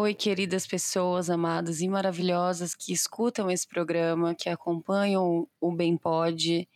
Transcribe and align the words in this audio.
Oi, 0.00 0.14
queridas 0.14 0.64
pessoas 0.64 1.28
amadas 1.28 1.80
e 1.80 1.88
maravilhosas 1.88 2.72
que 2.72 2.92
escutam 2.92 3.50
esse 3.50 3.66
programa, 3.66 4.32
que 4.32 4.48
acompanham 4.48 5.48
o 5.60 5.72
Bem 5.72 5.96
Pode. 5.96 6.68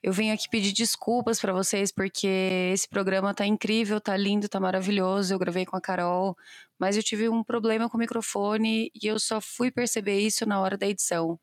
Eu 0.00 0.12
venho 0.12 0.32
aqui 0.32 0.48
pedir 0.48 0.72
desculpas 0.72 1.40
para 1.40 1.52
vocês 1.52 1.90
porque 1.90 2.28
esse 2.72 2.88
programa 2.88 3.34
tá 3.34 3.44
incrível, 3.44 4.00
tá 4.00 4.16
lindo, 4.16 4.48
tá 4.48 4.60
maravilhoso. 4.60 5.34
Eu 5.34 5.40
gravei 5.40 5.66
com 5.66 5.76
a 5.76 5.80
Carol, 5.80 6.36
mas 6.78 6.96
eu 6.96 7.02
tive 7.02 7.28
um 7.28 7.42
problema 7.42 7.90
com 7.90 7.96
o 7.96 8.00
microfone 8.00 8.92
e 8.94 9.08
eu 9.08 9.18
só 9.18 9.40
fui 9.40 9.68
perceber 9.68 10.20
isso 10.20 10.46
na 10.46 10.60
hora 10.60 10.78
da 10.78 10.86
edição. 10.86 11.40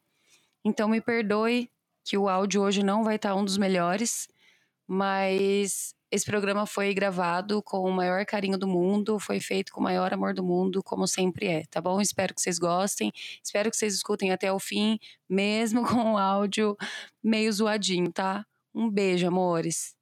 Então 0.64 0.88
me 0.88 1.02
perdoe 1.02 1.70
que 2.06 2.18
o 2.18 2.30
áudio 2.30 2.62
hoje 2.62 2.82
não 2.82 3.04
vai 3.04 3.18
estar 3.18 3.32
tá 3.32 3.36
um 3.36 3.44
dos 3.44 3.58
melhores, 3.58 4.30
mas 4.88 5.94
esse 6.12 6.26
programa 6.26 6.66
foi 6.66 6.92
gravado 6.94 7.62
com 7.62 7.82
o 7.82 7.92
maior 7.92 8.26
carinho 8.26 8.58
do 8.58 8.68
mundo, 8.68 9.20
foi 9.20 9.40
feito 9.40 9.72
com 9.72 9.80
o 9.80 9.84
maior 9.84 10.12
amor 10.12 10.34
do 10.34 10.44
mundo, 10.44 10.82
como 10.84 11.08
sempre 11.08 11.48
é, 11.48 11.64
tá 11.70 11.80
bom? 11.80 12.02
Espero 12.02 12.34
que 12.34 12.42
vocês 12.42 12.58
gostem, 12.58 13.12
espero 13.44 13.70
que 13.70 13.78
vocês 13.78 13.94
escutem 13.94 14.32
até 14.32 14.52
o 14.52 14.60
fim, 14.60 14.98
mesmo 15.30 15.86
com 15.88 16.14
o 16.14 16.18
áudio 16.18 16.76
meio 17.24 17.52
zoadinho, 17.54 18.12
tá? 18.12 18.44
Um 18.74 18.90
beijo, 18.90 19.28
amores. 19.28 19.96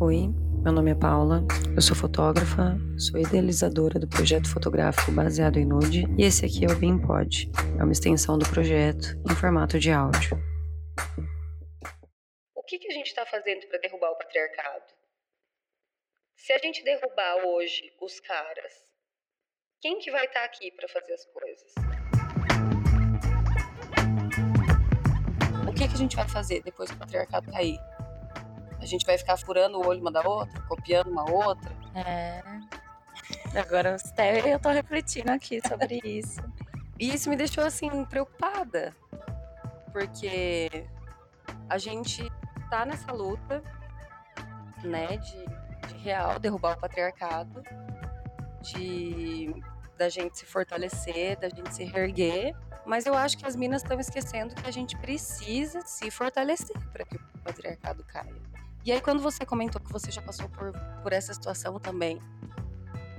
Oi, 0.00 0.32
meu 0.62 0.72
nome 0.72 0.90
é 0.90 0.94
Paula, 0.94 1.44
eu 1.74 1.82
sou 1.82 1.94
fotógrafa, 1.94 2.78
sou 2.96 3.20
idealizadora 3.20 3.98
do 3.98 4.08
projeto 4.08 4.48
fotográfico 4.48 5.12
baseado 5.12 5.56
em 5.56 5.64
nude 5.64 6.04
e 6.16 6.24
esse 6.24 6.44
aqui 6.44 6.64
é 6.64 6.72
o 6.72 6.76
BeamPod, 6.76 7.50
é 7.78 7.82
uma 7.82 7.92
extensão 7.92 8.38
do 8.38 8.48
projeto 8.48 9.16
em 9.28 9.34
formato 9.34 9.78
de 9.78 9.90
áudio. 9.90 10.47
O 12.54 12.62
que, 12.62 12.78
que 12.78 12.88
a 12.88 12.92
gente 12.92 13.06
está 13.06 13.24
fazendo 13.24 13.66
para 13.66 13.78
derrubar 13.78 14.10
o 14.10 14.16
patriarcado? 14.16 14.92
Se 16.36 16.52
a 16.52 16.58
gente 16.58 16.84
derrubar 16.84 17.44
hoje 17.44 17.92
os 18.00 18.20
caras, 18.20 18.72
quem 19.80 19.98
que 19.98 20.10
vai 20.10 20.24
estar 20.26 20.40
tá 20.40 20.46
aqui 20.46 20.70
para 20.72 20.88
fazer 20.88 21.12
as 21.12 21.24
coisas? 21.26 21.74
O 25.68 25.74
que, 25.74 25.88
que 25.88 25.94
a 25.94 25.98
gente 25.98 26.16
vai 26.16 26.28
fazer 26.28 26.62
depois 26.62 26.90
que 26.90 26.96
o 26.96 26.98
patriarcado 26.98 27.50
cair? 27.50 27.78
A 28.80 28.86
gente 28.86 29.04
vai 29.04 29.18
ficar 29.18 29.36
furando 29.36 29.78
o 29.78 29.86
olho 29.86 30.00
uma 30.00 30.10
da 30.10 30.26
outra, 30.26 30.60
copiando 30.62 31.10
uma 31.10 31.30
outra. 31.30 31.70
É. 31.94 32.42
Agora 33.58 33.96
até 33.96 34.54
eu 34.54 34.58
tô 34.60 34.68
refletindo 34.70 35.30
aqui 35.30 35.60
sobre 35.66 36.00
isso. 36.04 36.40
E 37.00 37.14
isso 37.14 37.30
me 37.30 37.36
deixou 37.36 37.62
assim 37.62 38.04
preocupada. 38.06 38.92
Porque 39.98 40.86
a 41.68 41.76
gente 41.76 42.30
tá 42.70 42.86
nessa 42.86 43.10
luta, 43.10 43.60
né, 44.84 45.16
de, 45.16 45.44
de 45.88 45.96
real 45.98 46.38
derrubar 46.38 46.76
o 46.76 46.80
patriarcado, 46.80 47.64
de 48.62 49.52
da 49.96 50.08
gente 50.08 50.38
se 50.38 50.46
fortalecer, 50.46 51.36
da 51.40 51.48
gente 51.48 51.74
se 51.74 51.82
reerguer. 51.82 52.54
Mas 52.86 53.06
eu 53.06 53.14
acho 53.14 53.36
que 53.36 53.44
as 53.44 53.56
minas 53.56 53.82
estão 53.82 53.98
esquecendo 53.98 54.54
que 54.54 54.68
a 54.68 54.70
gente 54.70 54.96
precisa 54.98 55.80
se 55.80 56.12
fortalecer 56.12 56.78
para 56.92 57.04
que 57.04 57.16
o 57.16 57.38
patriarcado 57.42 58.04
caia. 58.04 58.40
E 58.84 58.92
aí, 58.92 59.00
quando 59.00 59.20
você 59.20 59.44
comentou 59.44 59.80
que 59.80 59.92
você 59.92 60.12
já 60.12 60.22
passou 60.22 60.48
por, 60.48 60.72
por 61.02 61.12
essa 61.12 61.34
situação 61.34 61.80
também, 61.80 62.20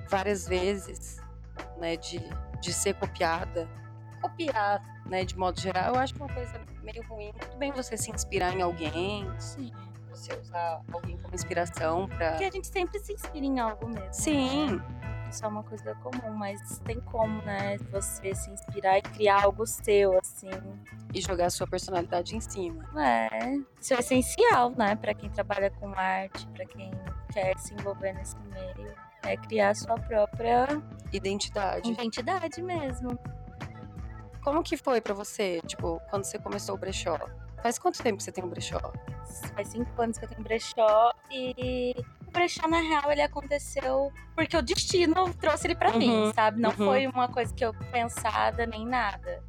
várias 0.08 0.48
vezes, 0.48 1.18
né, 1.78 1.98
de, 1.98 2.22
de 2.62 2.72
ser 2.72 2.94
copiada, 2.94 3.70
copiar, 4.20 4.82
né, 5.06 5.26
de 5.26 5.38
modo 5.38 5.60
geral, 5.60 5.96
eu 5.96 6.00
acho 6.00 6.14
que 6.14 6.22
é 6.22 6.26
uma 6.26 6.34
coisa 6.34 6.62
meio 6.84 7.04
ruim. 7.08 7.32
Tudo 7.40 7.58
bem 7.58 7.72
você 7.72 7.98
se 7.98 8.12
inspirar 8.12 8.56
em 8.56 8.62
alguém, 8.62 9.30
Sim. 9.40 9.72
você 10.10 10.34
usar 10.36 10.82
alguém 10.92 11.18
como 11.18 11.34
inspiração 11.34 12.08
para. 12.08 12.32
Porque 12.32 12.46
a 12.46 12.52
gente 12.52 12.68
sempre 12.68 13.00
se 13.00 13.14
inspira 13.14 13.46
em 13.46 13.60
algo 13.60 13.88
mesmo. 13.88 14.02
Né? 14.02 14.12
Sim. 14.14 14.76
Né? 14.76 15.10
Isso 15.30 15.46
é 15.46 15.48
uma 15.48 15.64
coisa 15.64 15.94
comum, 15.96 16.34
mas 16.34 16.80
tem 16.80 17.00
como, 17.02 17.40
né, 17.44 17.78
você 17.92 18.34
se 18.34 18.50
inspirar 18.50 18.98
e 18.98 19.02
criar 19.04 19.44
algo 19.44 19.66
seu, 19.66 20.18
assim. 20.18 20.50
E 21.14 21.22
jogar 21.22 21.46
a 21.46 21.50
sua 21.52 21.68
personalidade 21.68 22.36
em 22.36 22.40
cima. 22.42 22.84
É, 23.00 23.56
isso 23.80 23.94
é 23.94 24.00
essencial, 24.00 24.72
né, 24.72 24.96
para 24.96 25.14
quem 25.14 25.30
trabalha 25.30 25.70
com 25.70 25.90
arte, 25.90 26.48
para 26.48 26.66
quem 26.66 26.92
quer 27.32 27.58
se 27.60 27.74
envolver 27.76 28.14
nesse 28.14 28.36
meio. 28.40 28.92
É 29.22 29.38
criar 29.38 29.70
a 29.70 29.76
sua 29.76 29.96
própria 30.00 30.68
identidade. 31.14 31.92
Identidade 31.92 32.62
mesmo. 32.64 33.20
Como 34.50 34.64
que 34.64 34.76
foi 34.76 35.00
para 35.00 35.14
você, 35.14 35.62
tipo, 35.68 36.02
quando 36.10 36.24
você 36.24 36.40
começou 36.40 36.74
o 36.74 36.78
brechó? 36.80 37.20
Faz 37.62 37.78
quanto 37.78 38.02
tempo 38.02 38.18
que 38.18 38.24
você 38.24 38.32
tem 38.32 38.44
um 38.44 38.50
brechó? 38.50 38.80
Faz 39.54 39.68
cinco 39.68 40.02
anos 40.02 40.18
que 40.18 40.26
eu 40.26 40.30
tenho 40.30 40.42
um 40.42 40.44
brechó 40.44 41.14
e 41.30 41.94
o 42.28 42.32
brechó, 42.32 42.68
na 42.68 42.82
real, 42.82 43.12
ele 43.12 43.22
aconteceu 43.22 44.12
porque 44.34 44.58
o 44.58 44.62
destino 44.64 45.32
trouxe 45.36 45.68
ele 45.68 45.76
para 45.76 45.92
uhum, 45.92 46.00
mim, 46.00 46.34
sabe? 46.34 46.60
Não 46.60 46.72
uhum. 46.72 46.78
foi 46.78 47.06
uma 47.06 47.28
coisa 47.28 47.54
que 47.54 47.64
eu 47.64 47.76
pensada 47.92 48.66
nem 48.66 48.88
nada. 48.88 49.44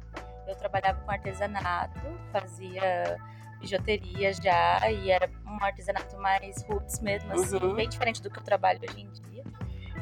Eu 0.47 0.55
trabalhava 0.55 1.01
com 1.01 1.09
artesanato, 1.09 1.99
fazia 2.31 3.17
bijuteria 3.59 4.31
já, 4.33 4.87
e 4.91 5.09
era 5.09 5.27
um 5.47 5.63
artesanato 5.63 6.15
mais 6.17 6.61
roots 6.65 6.99
mesmo, 6.99 7.33
assim, 7.33 7.57
uhum. 7.57 7.73
bem 7.73 7.89
diferente 7.89 8.21
do 8.21 8.29
que 8.29 8.37
eu 8.37 8.43
trabalho 8.43 8.79
hoje 8.87 9.01
em 9.01 9.09
dia. 9.09 9.30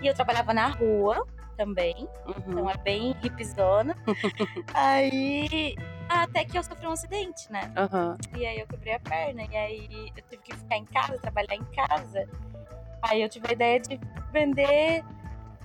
E 0.01 0.07
eu 0.07 0.13
trabalhava 0.13 0.53
na 0.53 0.67
rua 0.67 1.25
também, 1.57 2.07
então 2.25 2.63
uhum. 2.63 2.69
é 2.69 2.77
bem 2.77 3.15
hipzona. 3.21 3.97
aí, 4.73 5.75
até 6.07 6.45
que 6.45 6.57
eu 6.57 6.63
sofri 6.63 6.87
um 6.87 6.91
acidente, 6.91 7.51
né? 7.51 7.73
Uhum. 7.77 8.39
E 8.39 8.45
aí 8.45 8.59
eu 8.59 8.67
quebrei 8.67 8.93
a 8.93 8.99
perna, 8.99 9.43
e 9.43 9.57
aí 9.57 10.11
eu 10.15 10.23
tive 10.23 10.41
que 10.41 10.55
ficar 10.55 10.77
em 10.77 10.85
casa, 10.85 11.17
trabalhar 11.17 11.55
em 11.55 11.65
casa. 11.65 12.27
Aí 13.01 13.21
eu 13.21 13.27
tive 13.27 13.47
a 13.49 13.51
ideia 13.51 13.79
de 13.79 13.99
vender 14.31 15.03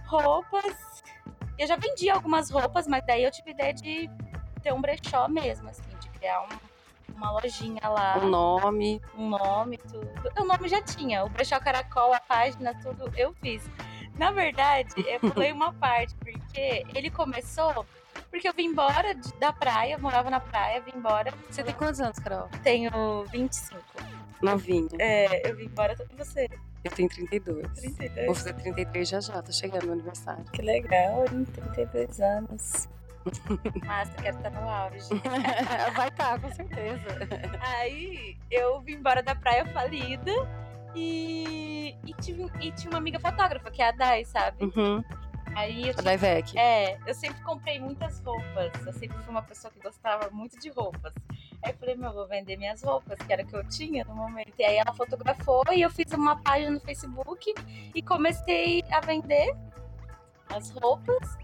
roupas. 0.06 1.02
Eu 1.56 1.66
já 1.66 1.76
vendi 1.76 2.10
algumas 2.10 2.50
roupas, 2.50 2.88
mas 2.88 3.06
daí 3.06 3.22
eu 3.22 3.30
tive 3.30 3.50
a 3.50 3.54
ideia 3.54 3.74
de 3.74 4.10
ter 4.62 4.72
um 4.72 4.80
brechó 4.80 5.28
mesmo, 5.28 5.68
assim, 5.68 5.82
de 6.00 6.08
criar 6.08 6.42
um, 6.42 7.14
uma 7.16 7.30
lojinha 7.32 7.88
lá. 7.88 8.18
Um 8.18 8.28
nome. 8.28 9.00
Um 9.16 9.28
nome, 9.28 9.78
tudo. 9.78 10.10
O 10.40 10.44
nome 10.44 10.68
já 10.68 10.82
tinha. 10.82 11.24
O 11.24 11.28
brechó 11.28 11.60
caracol, 11.60 12.12
a 12.12 12.20
página, 12.20 12.74
tudo 12.82 13.12
eu 13.16 13.32
fiz. 13.34 13.62
Na 14.18 14.30
verdade, 14.30 14.94
eu 14.96 15.20
pulei 15.32 15.52
uma 15.52 15.72
parte, 15.72 16.14
porque 16.16 16.84
ele 16.94 17.10
começou 17.10 17.86
porque 18.30 18.48
eu 18.48 18.52
vim 18.52 18.66
embora 18.66 19.14
da 19.38 19.52
praia, 19.52 19.96
morava 19.96 20.28
na 20.28 20.40
praia, 20.40 20.80
vim 20.80 20.92
embora. 20.96 21.32
Você 21.48 21.62
tem 21.62 21.74
quantos 21.74 22.00
anos, 22.00 22.18
Carol? 22.18 22.48
Tenho 22.62 23.24
25. 23.30 23.80
Novinho. 24.42 24.88
É, 24.98 25.48
eu 25.48 25.56
vim 25.56 25.66
embora 25.66 25.96
com 25.96 26.16
você. 26.16 26.48
Eu 26.82 26.90
tenho 26.90 27.08
32. 27.08 27.66
32. 27.72 28.26
Vou 28.26 28.34
fazer 28.34 28.54
33 28.54 29.08
já 29.08 29.20
já, 29.20 29.40
tô 29.40 29.52
chegando 29.52 29.86
no 29.86 29.92
aniversário. 29.92 30.44
Que 30.46 30.62
legal, 30.62 31.24
hein? 31.32 31.44
32 31.44 32.20
anos. 32.20 32.88
Massa, 33.86 34.12
quero 34.20 34.36
estar 34.36 34.50
no 34.50 34.68
auge. 34.68 35.08
Vai 35.94 36.08
estar, 36.08 36.38
tá, 36.38 36.38
com 36.38 36.52
certeza. 36.52 37.06
Aí 37.60 38.36
eu 38.50 38.80
vim 38.82 38.94
embora 38.94 39.22
da 39.22 39.34
praia 39.34 39.64
falida 39.66 40.32
e, 40.94 41.96
e, 42.06 42.14
tive, 42.14 42.50
e 42.60 42.72
tinha 42.72 42.90
uma 42.90 42.98
amiga 42.98 43.18
fotógrafa, 43.18 43.70
que 43.70 43.82
é 43.82 43.88
a 43.88 43.92
Dai, 43.92 44.24
sabe? 44.24 44.64
Uhum. 44.64 45.02
Aí 45.54 45.88
eu 45.88 45.94
a 45.96 46.02
Daivec. 46.02 46.58
É, 46.58 46.98
eu 47.06 47.14
sempre 47.14 47.40
comprei 47.42 47.78
muitas 47.78 48.20
roupas. 48.20 48.72
Eu 48.84 48.92
sempre 48.92 49.16
fui 49.18 49.30
uma 49.30 49.42
pessoa 49.42 49.72
que 49.72 49.80
gostava 49.80 50.28
muito 50.30 50.58
de 50.58 50.68
roupas. 50.70 51.12
Aí 51.62 51.72
eu 51.72 51.74
falei, 51.74 51.94
meu, 51.94 52.12
vou 52.12 52.26
vender 52.26 52.56
minhas 52.56 52.82
roupas, 52.82 53.16
que 53.18 53.32
era 53.32 53.42
o 53.42 53.46
que 53.46 53.54
eu 53.54 53.66
tinha 53.68 54.04
no 54.04 54.14
momento. 54.14 54.52
E 54.58 54.64
aí 54.64 54.76
ela 54.76 54.92
fotografou 54.92 55.62
e 55.72 55.82
eu 55.82 55.90
fiz 55.90 56.12
uma 56.12 56.36
página 56.42 56.72
no 56.72 56.80
Facebook 56.80 57.54
e 57.94 58.02
comecei 58.02 58.82
a 58.90 59.00
vender 59.00 59.54
as 60.50 60.70
roupas. 60.70 61.36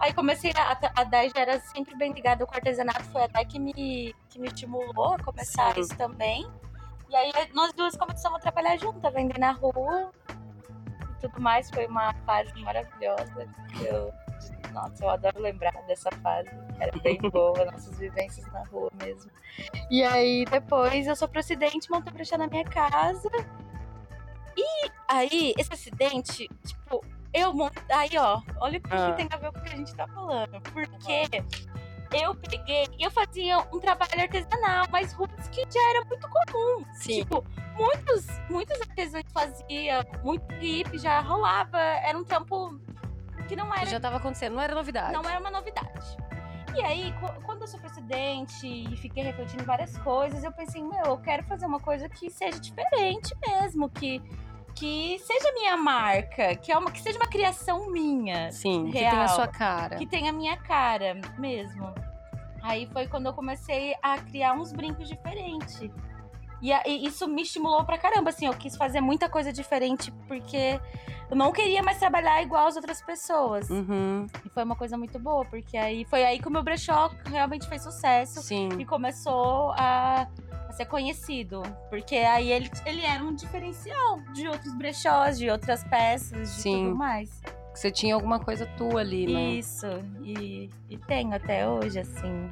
Aí 0.00 0.12
comecei 0.14 0.52
a, 0.56 0.78
a 0.94 1.04
Dai 1.04 1.28
já 1.28 1.42
era 1.42 1.60
sempre 1.60 1.96
bem 1.96 2.12
ligada 2.12 2.46
com 2.46 2.54
artesanato, 2.54 3.04
foi 3.06 3.24
a 3.24 3.26
Dai 3.26 3.44
que 3.44 3.58
me, 3.58 4.14
que 4.30 4.38
me 4.38 4.46
estimulou 4.48 5.14
a 5.14 5.18
começar 5.18 5.74
Sim. 5.74 5.80
isso 5.80 5.96
também. 5.96 6.48
E 7.08 7.16
aí 7.16 7.32
nós 7.54 7.72
duas 7.72 7.96
começamos 7.96 8.38
a 8.38 8.42
trabalhar 8.42 8.76
juntas, 8.76 9.12
vender 9.12 9.38
na 9.38 9.52
rua 9.52 10.12
e 11.10 11.20
tudo 11.20 11.40
mais. 11.40 11.70
Foi 11.70 11.86
uma 11.86 12.12
fase 12.26 12.52
maravilhosa. 12.62 13.48
Eu, 13.80 14.12
nossa, 14.72 15.04
eu 15.04 15.10
adoro 15.10 15.40
lembrar 15.40 15.72
dessa 15.86 16.10
fase. 16.22 16.50
Era 16.78 16.92
bem 17.00 17.18
boa, 17.32 17.64
nossas 17.64 17.98
vivências 17.98 18.46
na 18.52 18.62
rua 18.64 18.90
mesmo. 19.02 19.30
E 19.90 20.04
aí 20.04 20.44
depois 20.44 21.06
eu 21.06 21.16
sofri 21.16 21.38
um 21.38 21.40
acidente, 21.40 21.90
montei 21.90 22.12
brechó 22.12 22.36
na 22.36 22.46
minha 22.46 22.64
casa. 22.64 23.30
E 24.56 24.90
aí, 25.06 25.54
esse 25.56 25.72
acidente, 25.72 26.48
tipo, 26.66 27.04
eu 27.32 27.54
montei. 27.54 27.82
Aí, 27.94 28.10
ó, 28.18 28.42
olha 28.60 28.78
o 28.78 28.82
que 28.82 28.92
ah. 28.92 29.12
tem 29.12 29.28
a 29.30 29.36
ver 29.36 29.52
com 29.52 29.58
o 29.60 29.62
que 29.62 29.72
a 29.72 29.76
gente 29.76 29.94
tá 29.94 30.06
falando. 30.08 30.60
Porque 30.72 31.42
eu 32.12 32.34
peguei 32.34 32.86
e 32.98 33.04
eu 33.04 33.10
fazia 33.10 33.58
um 33.72 33.78
trabalho 33.78 34.20
artesanal, 34.20 34.86
mas 34.90 35.12
roots 35.12 35.48
que 35.48 35.62
já 35.70 35.90
era 35.90 36.04
muito 36.04 36.28
comum. 36.28 36.84
Sim. 36.94 37.20
Tipo, 37.22 37.44
muitos, 37.76 38.26
muitos 38.48 38.80
artesãos 38.80 39.24
faziam, 39.32 40.02
muito 40.22 40.54
hip 40.54 40.96
já 40.98 41.20
rolava. 41.20 41.78
Era 41.78 42.16
um 42.16 42.24
trampo 42.24 42.78
que 43.46 43.56
não 43.56 43.72
era. 43.74 43.86
Já 43.86 43.96
estava 43.96 44.16
acontecendo, 44.16 44.54
não 44.54 44.62
era 44.62 44.74
novidade. 44.74 45.12
Não 45.12 45.28
era 45.28 45.38
uma 45.40 45.50
novidade. 45.50 46.16
E 46.74 46.82
aí, 46.82 47.14
quando 47.44 47.62
eu 47.62 47.66
sou 47.66 47.80
presidente 47.80 48.66
e 48.66 48.96
fiquei 48.96 49.24
refletindo 49.24 49.64
várias 49.64 49.96
coisas, 49.98 50.44
eu 50.44 50.52
pensei, 50.52 50.82
meu, 50.82 51.04
eu 51.06 51.18
quero 51.18 51.42
fazer 51.44 51.66
uma 51.66 51.80
coisa 51.80 52.08
que 52.08 52.30
seja 52.30 52.60
diferente 52.60 53.34
mesmo, 53.46 53.88
que 53.88 54.22
que 54.78 55.18
seja 55.18 55.52
minha 55.54 55.76
marca, 55.76 56.54
que, 56.54 56.70
é 56.70 56.78
uma, 56.78 56.90
que 56.90 57.00
seja 57.00 57.18
uma 57.18 57.28
criação 57.28 57.90
minha. 57.90 58.52
Sim, 58.52 58.90
real, 58.90 58.92
que 58.92 59.10
tenha 59.10 59.24
a 59.24 59.28
sua 59.28 59.48
cara. 59.48 59.96
Que 59.96 60.06
tenha 60.06 60.30
a 60.30 60.32
minha 60.32 60.56
cara 60.56 61.20
mesmo. 61.36 61.92
Aí 62.62 62.86
foi 62.92 63.08
quando 63.08 63.26
eu 63.26 63.32
comecei 63.32 63.94
a 64.00 64.18
criar 64.18 64.52
uns 64.52 64.72
brincos 64.72 65.08
diferentes. 65.08 65.90
E, 66.60 66.72
e, 66.72 67.06
isso 67.06 67.26
me 67.28 67.42
estimulou 67.42 67.84
pra 67.84 67.98
caramba, 67.98 68.30
assim, 68.30 68.46
eu 68.46 68.54
quis 68.54 68.76
fazer 68.76 69.00
muita 69.00 69.28
coisa 69.28 69.52
diferente, 69.52 70.10
porque 70.26 70.80
eu 71.30 71.36
não 71.36 71.52
queria 71.52 71.82
mais 71.82 71.98
trabalhar 71.98 72.42
igual 72.42 72.66
as 72.66 72.76
outras 72.76 73.02
pessoas. 73.02 73.68
Uhum. 73.68 74.26
E 74.44 74.48
foi 74.48 74.64
uma 74.64 74.74
coisa 74.74 74.96
muito 74.96 75.18
boa, 75.18 75.44
porque 75.44 75.76
aí 75.76 76.04
foi 76.04 76.24
aí 76.24 76.38
que 76.38 76.48
o 76.48 76.50
meu 76.50 76.62
brechó 76.62 77.10
realmente 77.26 77.68
fez 77.68 77.82
sucesso. 77.82 78.42
Sim. 78.42 78.68
E 78.78 78.84
começou 78.84 79.72
a, 79.72 80.26
a, 80.68 80.72
ser 80.72 80.86
conhecido. 80.86 81.62
Porque 81.90 82.16
aí 82.16 82.50
ele, 82.50 82.70
ele 82.86 83.04
era 83.04 83.22
um 83.22 83.34
diferencial 83.34 84.20
de 84.32 84.48
outros 84.48 84.74
brechós, 84.74 85.38
de 85.38 85.50
outras 85.50 85.84
peças, 85.84 86.56
de 86.56 86.62
Sim. 86.62 86.84
tudo 86.86 86.96
mais. 86.96 87.42
Você 87.74 87.92
tinha 87.92 88.14
alguma 88.14 88.40
coisa 88.40 88.66
tua 88.76 89.02
ali, 89.02 89.32
né? 89.32 89.40
Isso, 89.50 89.86
e, 90.24 90.68
e 90.90 90.98
tenho 90.98 91.32
até 91.32 91.68
hoje, 91.68 92.00
assim. 92.00 92.50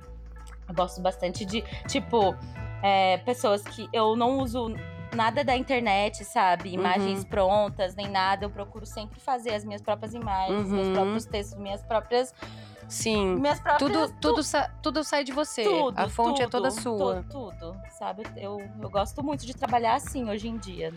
Eu 0.69 0.75
gosto 0.75 1.00
bastante 1.00 1.44
de, 1.44 1.62
tipo, 1.88 2.37
é, 2.82 3.19
pessoas 3.19 3.62
que 3.62 3.88
eu 3.93 4.17
não 4.17 4.38
uso 4.38 4.75
nada 5.14 5.43
da 5.44 5.56
internet, 5.56 6.25
sabe? 6.25 6.73
Imagens 6.73 7.20
Uhum. 7.20 7.25
prontas, 7.28 7.94
nem 7.94 8.08
nada. 8.08 8.44
Eu 8.44 8.50
procuro 8.50 8.84
sempre 8.84 9.19
fazer 9.20 9.55
as 9.55 9.64
minhas 9.64 9.81
próprias 9.82 10.12
imagens, 10.14 10.69
meus 10.69 10.87
Uhum. 10.88 10.93
próprios 10.94 11.25
textos, 11.25 11.58
minhas 11.58 11.82
próprias. 11.82 12.34
Sim. 12.88 13.37
Minhas 13.37 13.58
próprias. 13.61 13.90
Tudo, 13.93 14.14
tudo, 14.20 14.43
sa- 14.43 14.70
tudo 14.82 15.02
sai 15.05 15.25
de 15.25 15.32
você. 15.32 15.64
tudo, 15.64 15.99
a 15.99 16.08
fonte 16.08 16.43
é 16.43 16.46
toda 16.49 16.69
tudo, 16.70 16.81
sua. 16.81 17.25
tu- 17.25 17.50
Tudo, 17.50 17.76
sabe? 17.99 18.23
Eu, 18.37 18.58
eu 18.81 18.90
gosto 18.90 19.25
muito 19.25 19.44
de 19.46 19.55
trabalhar 19.55 19.94
assim 19.94 20.28
hoje 20.31 20.49
em 20.49 20.56
dia. 20.56 20.93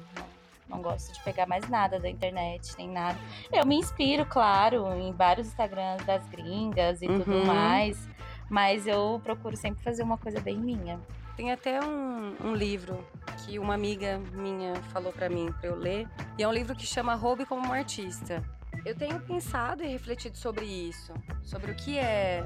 Não, 0.67 0.83
gosto 0.83 1.11
de 1.13 1.19
pegar 1.23 1.47
mais 1.47 1.67
nada 1.67 1.99
da 1.99 2.07
internet, 2.07 2.75
nem 2.77 2.87
nada. 2.87 3.17
Eu 3.51 3.65
me 3.65 3.75
inspiro, 3.75 4.23
claro, 4.23 4.87
em 4.99 5.11
vários 5.13 5.47
Instagrams 5.47 6.05
das 6.05 6.23
gringas 6.27 7.01
e 7.01 7.07
tudo 7.07 7.31
Uhum. 7.31 7.45
mais. 7.45 7.97
Mas 8.47 8.85
eu 8.85 9.19
procuro 9.23 9.55
sempre 9.57 9.83
fazer 9.83 10.03
uma 10.03 10.17
coisa 10.17 10.39
bem 10.39 10.57
minha. 10.57 10.99
Tem 11.39 11.53
até 11.53 11.80
um, 11.81 12.36
um 12.44 12.53
livro 12.53 13.07
que 13.38 13.57
uma 13.57 13.74
amiga 13.74 14.19
minha 14.33 14.75
falou 14.91 15.13
pra 15.13 15.30
mim 15.30 15.50
pra 15.53 15.69
eu 15.69 15.75
ler. 15.77 16.06
E 16.38 16.44
é 16.44 16.45
um 16.45 16.51
livro 16.51 16.75
que 16.75 16.86
chama 16.86 17.15
Roube 17.15 17.45
como 17.45 17.65
um 17.65 17.71
Artista. 17.71 18.44
Eu 18.86 18.94
tenho 18.94 19.18
pensado 19.21 19.81
e 19.81 19.88
refletido 19.88 20.38
sobre 20.38 20.65
isso. 20.65 21.13
Sobre 21.41 21.71
o 21.71 21.75
que 21.75 21.97
é 21.97 22.44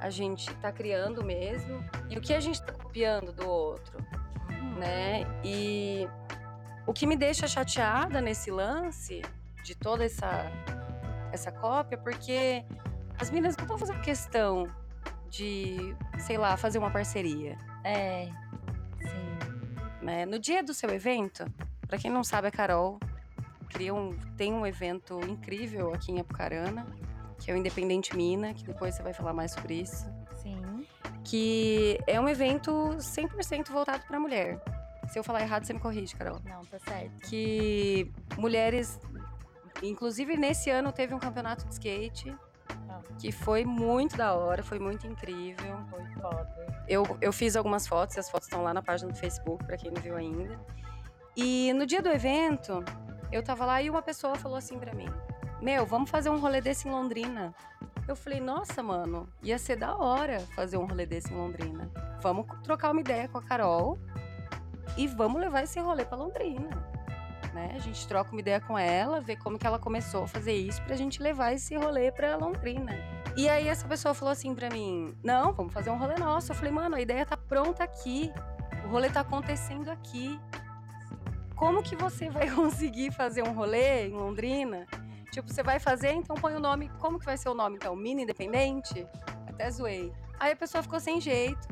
a 0.00 0.08
gente 0.08 0.50
tá 0.54 0.72
criando 0.72 1.22
mesmo 1.22 1.84
e 2.08 2.16
o 2.16 2.20
que 2.22 2.32
a 2.32 2.40
gente 2.40 2.62
tá 2.62 2.72
copiando 2.72 3.30
do 3.30 3.46
outro, 3.46 3.98
né? 4.78 5.26
E 5.44 6.08
o 6.86 6.94
que 6.94 7.06
me 7.06 7.18
deixa 7.18 7.46
chateada 7.46 8.22
nesse 8.22 8.50
lance 8.50 9.20
de 9.62 9.74
toda 9.74 10.02
essa 10.02 10.50
essa 11.30 11.52
cópia, 11.52 11.98
porque 11.98 12.64
as 13.18 13.30
meninas 13.30 13.54
não 13.54 13.64
estão 13.64 13.76
fazendo 13.76 14.00
questão 14.00 14.66
de, 15.28 15.94
sei 16.18 16.38
lá, 16.38 16.56
fazer 16.56 16.78
uma 16.78 16.90
parceria 16.90 17.58
É, 17.84 18.28
sim. 19.00 20.00
né? 20.02 20.26
No 20.26 20.38
dia 20.38 20.62
do 20.62 20.74
seu 20.74 20.90
evento, 20.90 21.44
pra 21.86 21.98
quem 21.98 22.10
não 22.10 22.22
sabe, 22.24 22.48
a 22.48 22.50
Carol 22.50 22.98
cria 23.68 23.94
um, 23.94 24.16
tem 24.36 24.52
um 24.52 24.66
evento 24.66 25.20
incrível 25.26 25.94
aqui 25.94 26.12
em 26.12 26.20
Apucarana, 26.20 26.86
que 27.38 27.50
é 27.50 27.54
o 27.54 27.56
Independente 27.56 28.14
Mina, 28.16 28.52
que 28.52 28.64
depois 28.64 28.94
você 28.94 29.02
vai 29.02 29.14
falar 29.14 29.32
mais 29.32 29.52
sobre 29.52 29.74
isso, 29.80 30.06
Sim. 30.42 30.86
que 31.24 31.98
é 32.06 32.20
um 32.20 32.28
evento 32.28 32.70
100% 32.98 33.70
voltado 33.70 34.04
pra 34.06 34.20
mulher. 34.20 34.60
Se 35.08 35.18
eu 35.18 35.24
falar 35.24 35.40
errado, 35.40 35.64
você 35.64 35.72
me 35.72 35.80
corrige, 35.80 36.14
Carol. 36.14 36.38
Não, 36.44 36.64
tá 36.66 36.78
certo. 36.78 37.28
Que 37.28 38.12
mulheres, 38.36 39.00
inclusive 39.82 40.36
nesse 40.36 40.70
ano 40.70 40.92
teve 40.92 41.14
um 41.14 41.18
campeonato 41.18 41.66
de 41.66 41.72
skate. 41.72 42.36
Que 43.18 43.30
foi 43.30 43.64
muito 43.64 44.16
da 44.16 44.34
hora, 44.34 44.62
foi 44.62 44.78
muito 44.78 45.06
incrível. 45.06 45.78
Foi 45.90 46.04
foda. 46.20 46.84
Eu, 46.88 47.04
eu 47.20 47.32
fiz 47.32 47.56
algumas 47.56 47.86
fotos, 47.86 48.18
as 48.18 48.30
fotos 48.30 48.46
estão 48.46 48.62
lá 48.62 48.74
na 48.74 48.82
página 48.82 49.12
do 49.12 49.18
Facebook, 49.18 49.64
pra 49.64 49.76
quem 49.76 49.90
não 49.90 50.00
viu 50.00 50.16
ainda. 50.16 50.58
E 51.36 51.72
no 51.74 51.86
dia 51.86 52.02
do 52.02 52.08
evento, 52.08 52.84
eu 53.30 53.42
tava 53.42 53.64
lá 53.64 53.80
e 53.80 53.88
uma 53.88 54.02
pessoa 54.02 54.34
falou 54.34 54.58
assim 54.58 54.78
pra 54.78 54.94
mim: 54.94 55.08
Meu, 55.60 55.86
vamos 55.86 56.10
fazer 56.10 56.30
um 56.30 56.38
rolê 56.38 56.60
desse 56.60 56.88
em 56.88 56.90
Londrina. 56.90 57.54
Eu 58.08 58.16
falei: 58.16 58.40
Nossa, 58.40 58.82
mano, 58.82 59.28
ia 59.42 59.58
ser 59.58 59.76
da 59.76 59.96
hora 59.96 60.40
fazer 60.54 60.76
um 60.76 60.86
rolê 60.86 61.06
desse 61.06 61.32
em 61.32 61.36
Londrina. 61.36 61.90
Vamos 62.20 62.46
trocar 62.62 62.90
uma 62.90 63.00
ideia 63.00 63.28
com 63.28 63.38
a 63.38 63.42
Carol 63.42 63.98
e 64.96 65.06
vamos 65.06 65.40
levar 65.40 65.62
esse 65.62 65.78
rolê 65.78 66.04
pra 66.04 66.18
Londrina. 66.18 66.89
Né? 67.52 67.72
A 67.74 67.78
gente 67.80 68.06
troca 68.06 68.30
uma 68.30 68.40
ideia 68.40 68.60
com 68.60 68.78
ela, 68.78 69.20
vê 69.20 69.34
como 69.34 69.58
que 69.58 69.66
ela 69.66 69.78
começou 69.78 70.22
a 70.22 70.28
fazer 70.28 70.52
isso 70.52 70.80
pra 70.82 70.94
gente 70.94 71.20
levar 71.20 71.52
esse 71.52 71.74
rolê 71.74 72.12
pra 72.12 72.36
Londrina. 72.36 72.92
E 73.36 73.48
aí 73.48 73.66
essa 73.66 73.88
pessoa 73.88 74.14
falou 74.14 74.30
assim 74.30 74.54
pra 74.54 74.70
mim: 74.70 75.16
"Não, 75.22 75.52
vamos 75.52 75.72
fazer 75.72 75.90
um 75.90 75.98
rolê 75.98 76.14
nosso". 76.14 76.52
Eu 76.52 76.56
falei: 76.56 76.72
"Mano, 76.72 76.94
a 76.94 77.00
ideia 77.00 77.26
tá 77.26 77.36
pronta 77.36 77.82
aqui. 77.82 78.32
O 78.84 78.88
rolê 78.88 79.10
tá 79.10 79.20
acontecendo 79.20 79.90
aqui. 79.90 80.40
Como 81.56 81.82
que 81.82 81.96
você 81.96 82.30
vai 82.30 82.48
conseguir 82.54 83.10
fazer 83.10 83.42
um 83.42 83.52
rolê 83.52 84.06
em 84.06 84.12
Londrina? 84.12 84.86
Tipo, 85.30 85.52
você 85.52 85.62
vai 85.62 85.78
fazer, 85.78 86.12
então 86.12 86.34
põe 86.36 86.54
o 86.54 86.60
nome, 86.60 86.88
como 86.98 87.18
que 87.18 87.24
vai 87.24 87.36
ser 87.36 87.48
o 87.48 87.54
nome 87.54 87.76
então? 87.76 87.94
Mini 87.94 88.22
Independente? 88.22 89.06
Até 89.46 89.70
zoei. 89.70 90.12
Aí 90.40 90.52
a 90.52 90.56
pessoa 90.56 90.82
ficou 90.82 90.98
sem 90.98 91.20
jeito, 91.20 91.68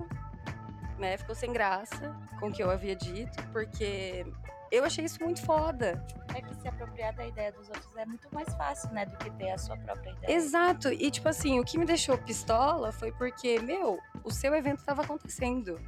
né? 0.99 1.17
Ficou 1.17 1.35
sem 1.35 1.53
graça 1.53 2.15
com 2.39 2.49
o 2.49 2.53
que 2.53 2.63
eu 2.63 2.71
havia 2.71 2.95
dito, 2.95 3.43
porque 3.53 4.27
eu 4.71 4.85
achei 4.85 5.05
isso 5.05 5.23
muito 5.23 5.43
foda. 5.45 6.05
É 6.35 6.41
que 6.41 6.55
se 6.57 6.69
apropriar 6.69 7.15
da 7.15 7.27
ideia 7.27 7.53
dos 7.53 7.69
outros 7.69 7.97
é 7.97 8.05
muito 8.05 8.29
mais 8.33 8.53
fácil, 8.55 8.91
né? 8.93 9.07
Do 9.07 9.17
que 9.17 9.31
ter 9.31 9.51
a 9.51 9.59
sua 9.59 9.77
própria 9.77 10.11
ideia. 10.11 10.37
Exato. 10.37 10.89
E, 10.93 11.11
tipo 11.11 11.29
assim, 11.29 11.59
o 11.59 11.65
que 11.65 11.79
me 11.79 11.85
deixou 11.85 12.17
pistola 12.19 12.93
foi 12.93 13.13
porque, 13.13 13.59
meu, 13.61 13.99
o 14.25 14.31
seu 14.31 14.55
evento 14.55 14.79
estava 14.79 15.03
acontecendo. 15.03 15.81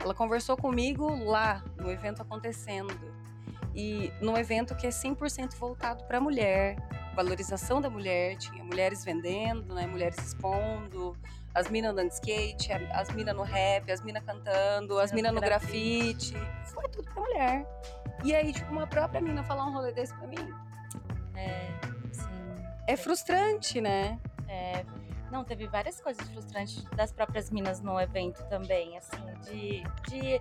Ela 0.00 0.14
conversou 0.14 0.56
comigo 0.56 1.08
lá, 1.24 1.64
no 1.76 1.90
evento 1.90 2.22
acontecendo. 2.22 2.94
E 3.74 4.12
num 4.20 4.36
evento 4.36 4.74
que 4.74 4.86
é 4.86 4.90
100% 4.90 5.56
voltado 5.56 6.04
para 6.04 6.20
mulher, 6.20 6.76
valorização 7.14 7.80
da 7.80 7.88
mulher, 7.88 8.36
tinha 8.36 8.62
mulheres 8.64 9.04
vendendo, 9.04 9.74
né, 9.74 9.86
mulheres 9.86 10.18
expondo, 10.18 11.16
as 11.54 11.68
minas 11.68 11.92
andando 11.92 12.08
de 12.08 12.14
skate, 12.14 12.72
as 12.72 13.10
minas 13.10 13.34
no 13.34 13.42
rap, 13.42 13.90
as 13.90 14.00
minas 14.02 14.22
cantando, 14.24 14.98
as 14.98 15.12
minas 15.12 15.32
no 15.32 15.40
grafite. 15.40 16.34
Foi 16.66 16.88
tudo 16.88 17.10
pra 17.12 17.22
mulher. 17.22 17.66
E 18.24 18.34
aí, 18.34 18.52
tipo, 18.52 18.70
uma 18.72 18.86
própria 18.86 19.20
mina 19.20 19.42
falar 19.44 19.66
um 19.66 19.72
rolê 19.72 19.92
desse 19.92 20.14
pra 20.14 20.26
mim, 20.26 20.52
É, 21.34 21.68
sim. 22.12 22.28
é 22.86 22.96
frustrante, 22.96 23.80
né? 23.80 24.18
É, 24.48 24.84
não, 25.30 25.44
teve 25.44 25.66
várias 25.66 26.00
coisas 26.00 26.26
frustrantes 26.30 26.82
das 26.96 27.12
próprias 27.12 27.50
minas 27.50 27.80
no 27.80 28.00
evento 28.00 28.42
também, 28.48 28.96
assim, 28.98 29.16
de, 29.44 29.82
de, 30.08 30.40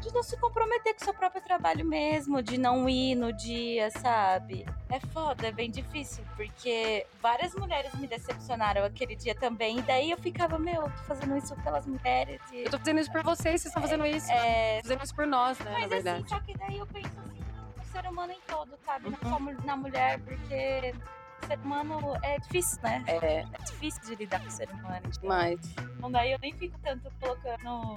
de 0.00 0.12
não 0.14 0.22
se 0.22 0.36
comprometer 0.38 0.94
com 0.94 1.00
o 1.00 1.04
seu 1.04 1.12
próprio 1.14 1.42
trabalho 1.42 1.84
mesmo, 1.84 2.40
de 2.42 2.56
não 2.58 2.88
ir 2.88 3.14
no 3.14 3.32
dia, 3.32 3.90
sabe? 3.90 4.64
É 4.88 5.00
foda, 5.00 5.48
é 5.48 5.52
bem 5.52 5.70
difícil, 5.70 6.24
porque 6.36 7.04
várias 7.20 7.54
mulheres 7.54 7.92
me 7.94 8.06
decepcionaram 8.06 8.84
aquele 8.84 9.16
dia 9.16 9.34
também, 9.34 9.78
e 9.78 9.82
daí 9.82 10.10
eu 10.10 10.16
ficava, 10.18 10.58
meu, 10.58 10.82
eu 10.82 10.90
tô 10.90 11.02
fazendo 11.04 11.36
isso 11.36 11.54
pelas 11.56 11.84
mulheres 11.86 12.40
e. 12.52 12.62
Eu 12.62 12.70
tô 12.70 12.78
fazendo 12.78 13.00
isso 13.00 13.10
por 13.12 13.22
vocês, 13.24 13.60
vocês 13.60 13.66
estão 13.66 13.82
fazendo 13.82 14.06
isso. 14.06 14.30
É, 14.30 14.80
Fazendo 14.82 15.04
isso 15.04 15.14
por 15.14 15.26
nós, 15.26 15.58
né, 15.58 15.76
mas 15.88 16.06
assim, 16.06 16.28
só 16.28 16.40
que 16.40 16.56
daí 16.56 16.78
eu 16.78 16.86
penso 16.86 17.08
assim, 17.24 17.40
no 17.76 17.84
ser 17.84 18.08
humano 18.08 18.32
em 18.32 18.40
todo, 18.46 18.78
sabe? 18.86 19.10
Não 19.10 19.18
Uhum. 19.32 19.54
só 19.56 19.64
na 19.66 19.76
mulher, 19.76 20.20
porque 20.20 20.94
o 21.42 21.46
ser 21.46 21.58
humano 21.58 22.16
é 22.22 22.38
difícil, 22.38 22.78
né? 22.82 23.02
É, 23.08 23.16
É 23.40 23.44
difícil 23.66 24.00
de 24.04 24.14
lidar 24.14 24.40
com 24.40 24.46
o 24.46 24.50
ser 24.50 24.68
humano. 24.70 25.10
mas. 25.24 25.58
Então 25.96 26.10
daí 26.10 26.32
eu 26.32 26.38
nem 26.40 26.52
fico 26.54 26.78
tanto 26.84 27.10
colocando 27.20 27.96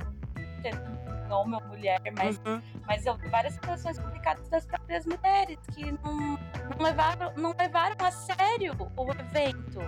homem 1.32 1.60
ou 1.62 1.68
mulher, 1.68 2.00
mas, 2.18 2.40
Uhum. 2.46 2.62
mas 2.88 3.06
eu 3.06 3.16
vi 3.18 3.28
várias 3.30 3.54
situações 3.54 3.98
complicadas 4.00 4.48
das 4.50 4.66
próprias 4.66 5.06
mulheres 5.06 5.58
que 5.74 5.92
não, 5.92 6.38
não, 6.38 6.78
levaram, 6.80 7.34
não 7.36 7.56
levaram 7.58 7.96
a 8.06 8.12
sério 8.12 8.76
o 8.98 9.12
evento. 9.12 9.80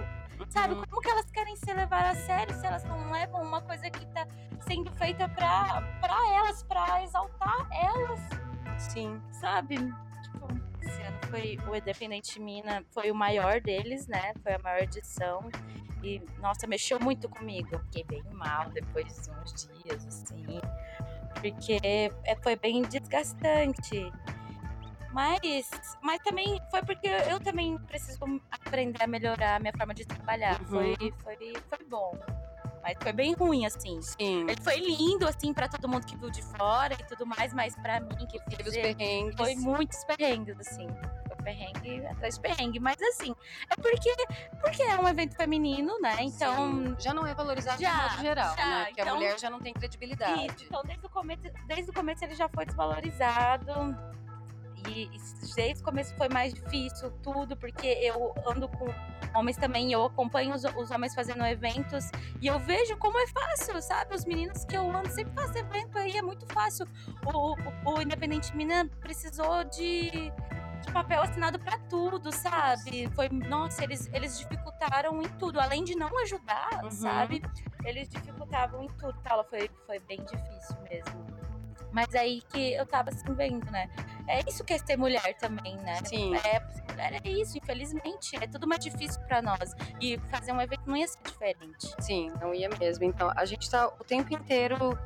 Sabe, 0.49 0.73
Uhum. 0.73 0.83
como 0.85 1.01
que 1.01 1.09
elas 1.09 1.29
querem 1.31 1.55
ser 1.55 1.73
levadas 1.73 2.17
a 2.17 2.21
sério 2.25 2.53
se 2.55 2.65
elas 2.65 2.83
não 2.83 3.11
levam 3.11 3.41
uma 3.43 3.61
coisa 3.61 3.89
que 3.89 4.05
tá 4.07 4.27
sendo 4.61 4.91
feita 4.93 5.27
pra, 5.29 5.81
pra 6.01 6.15
elas, 6.35 6.63
pra 6.63 7.03
exaltar 7.03 7.67
elas, 7.71 8.19
Sim. 8.77 9.21
sabe? 9.31 9.77
Tipo, 9.77 10.47
esse 10.81 11.01
ano 11.01 11.17
foi 11.29 11.57
o 11.67 11.75
Independente 11.75 12.39
Mina, 12.39 12.83
foi 12.91 13.09
o 13.11 13.15
maior 13.15 13.61
deles, 13.61 14.07
né? 14.07 14.33
Foi 14.43 14.53
a 14.53 14.59
maior 14.59 14.81
edição. 14.81 15.49
E, 16.03 16.21
nossa, 16.39 16.67
mexeu 16.67 16.99
muito 16.99 17.29
comigo. 17.29 17.79
Fiquei 17.85 18.03
bem 18.03 18.23
mal 18.33 18.69
depois 18.71 19.05
de 19.23 19.31
uns 19.31 19.69
dias, 19.83 20.05
assim. 20.05 20.59
Porque 21.41 21.79
é, 21.83 22.09
foi 22.41 22.55
bem 22.55 22.81
desgastante. 22.83 24.11
Mas, 25.11 25.69
mas 26.01 26.19
também 26.23 26.59
foi 26.71 26.81
porque 26.81 27.07
eu 27.07 27.39
também 27.39 27.77
preciso 27.77 28.19
aprender 28.49 29.03
a 29.03 29.07
melhorar 29.07 29.57
a 29.57 29.59
minha 29.59 29.73
forma 29.77 29.93
de 29.93 30.05
trabalhar. 30.05 30.59
Uhum. 30.61 30.67
Foi, 30.67 30.95
foi, 31.23 31.53
foi 31.69 31.85
bom. 31.87 32.17
Mas 32.81 32.97
foi 33.01 33.13
bem 33.13 33.33
ruim, 33.33 33.65
assim. 33.65 34.01
Sim. 34.01 34.41
Ele 34.41 34.61
foi 34.61 34.77
lindo, 34.77 35.25
assim, 35.27 35.53
pra 35.53 35.69
todo 35.69 35.87
mundo 35.87 36.05
que 36.05 36.17
viu 36.17 36.29
de 36.29 36.41
fora 36.41 36.93
e 36.99 37.03
tudo 37.05 37.25
mais, 37.25 37.53
mas 37.53 37.75
pra 37.75 37.99
mim, 37.99 38.25
que 38.27 38.39
Teve 38.57 38.69
os 38.69 38.75
perrengues. 38.75 39.35
foi 39.37 39.55
muitos 39.55 40.03
perrengues, 40.03 40.59
assim. 40.59 40.87
Perrengue 41.43 42.05
atrás 42.07 42.35
de 42.35 42.41
perrengue. 42.41 42.79
Mas 42.79 42.97
assim, 43.01 43.35
é 43.69 43.75
porque, 43.75 44.13
porque 44.61 44.83
é 44.83 44.97
um 44.97 45.07
evento 45.07 45.35
feminino, 45.35 45.99
né? 46.01 46.15
Então. 46.19 46.55
Sim. 46.85 46.95
já 46.99 47.13
não 47.13 47.25
é 47.25 47.33
valorizado 47.33 47.81
Já, 47.81 47.91
de 47.91 48.01
modo 48.11 48.21
geral, 48.21 48.55
já. 48.55 48.65
né? 48.65 48.85
Porque 48.85 49.01
a 49.01 49.03
Então- 49.03 49.15
mulher 49.15 49.39
já 49.39 49.49
não 49.49 49.59
tem 49.59 49.73
credibilidade. 49.73 50.45
Isso, 50.47 50.65
então 50.65 50.81
desde 50.83 51.05
o 51.05 51.09
começo, 51.09 51.41
desde 51.67 51.89
o 51.91 51.93
começo 51.93 52.23
ele 52.23 52.35
já 52.35 52.47
foi 52.49 52.65
desvalorizado. 52.65 53.71
E, 54.87 55.03
e 55.05 55.09
desde 55.55 55.81
o 55.81 55.85
começo 55.85 56.13
foi 56.17 56.27
mais 56.27 56.53
difícil 56.53 57.09
tudo, 57.23 57.55
porque 57.55 57.87
eu 57.87 58.33
ando 58.45 58.67
com 58.67 58.85
homens 59.33 59.55
também, 59.55 59.91
eu 59.93 60.03
acompanho 60.03 60.53
os, 60.53 60.63
os 60.65 60.91
homens 60.91 61.15
fazendo 61.15 61.43
eventos 61.45 62.09
e 62.41 62.47
eu 62.47 62.59
vejo 62.59 62.97
como 62.97 63.17
é 63.17 63.25
fácil, 63.27 63.81
sabe? 63.81 64.13
Os 64.13 64.25
meninos 64.25 64.65
que 64.65 64.75
eu 64.75 64.85
ando 64.95 65.09
sempre 65.09 65.33
fazem 65.33 65.61
evento 65.61 65.97
aí, 65.97 66.17
é 66.17 66.21
muito 66.21 66.45
fácil. 66.53 66.85
O, 67.33 67.53
o, 67.53 67.93
o 67.95 68.01
Independente 68.01 68.53
Mina 68.55 68.85
precisou 68.99 69.63
de, 69.63 70.31
de 70.85 70.91
papel 70.91 71.21
assinado 71.21 71.59
pra 71.59 71.77
tudo, 71.89 72.31
sabe? 72.31 73.09
Foi, 73.15 73.29
nossa, 73.29 73.83
eles, 73.83 74.09
eles 74.13 74.37
dificultaram 74.39 75.21
em 75.21 75.27
tudo, 75.39 75.59
além 75.59 75.83
de 75.83 75.95
não 75.95 76.17
ajudar, 76.21 76.83
Uhum. 76.83 76.91
sabe? 76.91 77.41
Eles 77.85 78.09
dificultavam 78.09 78.83
em 78.83 78.87
tudo, 78.97 79.13
tá? 79.21 79.43
Foi, 79.45 79.69
foi 79.85 79.99
bem 79.99 80.17
difícil 80.23 80.75
mesmo. 80.89 81.25
Mas 81.91 82.13
aí 82.15 82.41
que 82.49 82.73
eu 82.73 82.85
tava 82.87 83.09
assim 83.11 83.33
vendo, 83.35 83.69
né? 83.71 83.87
É 84.27 84.39
isso 84.49 84.63
que 84.63 84.73
é 84.73 84.77
ser 84.79 84.97
mulher 84.97 85.35
também, 85.37 85.77
né? 85.77 85.99
Sim. 86.05 86.33
É, 86.37 86.59
mulher 86.91 87.21
é 87.23 87.29
isso, 87.29 87.55
infelizmente. 87.57 88.35
É 88.41 88.47
tudo 88.47 88.67
mais 88.67 88.83
difícil 88.83 89.21
pra 89.27 89.41
nós. 89.43 89.75
E 90.01 90.17
fazer 90.31 90.51
um 90.53 90.59
evento 90.61 90.81
não 90.87 90.97
ia 90.97 91.07
ser 91.07 91.21
diferente. 91.23 91.93
Sim, 91.99 92.31
não 92.41 92.51
ia 92.53 92.67
mesmo. 92.79 93.03
Então, 93.03 93.31
a 93.35 93.45
gente 93.45 93.69
tá 93.69 93.87
o 93.87 94.03
tempo 94.03 94.33
inteiro 94.33 94.97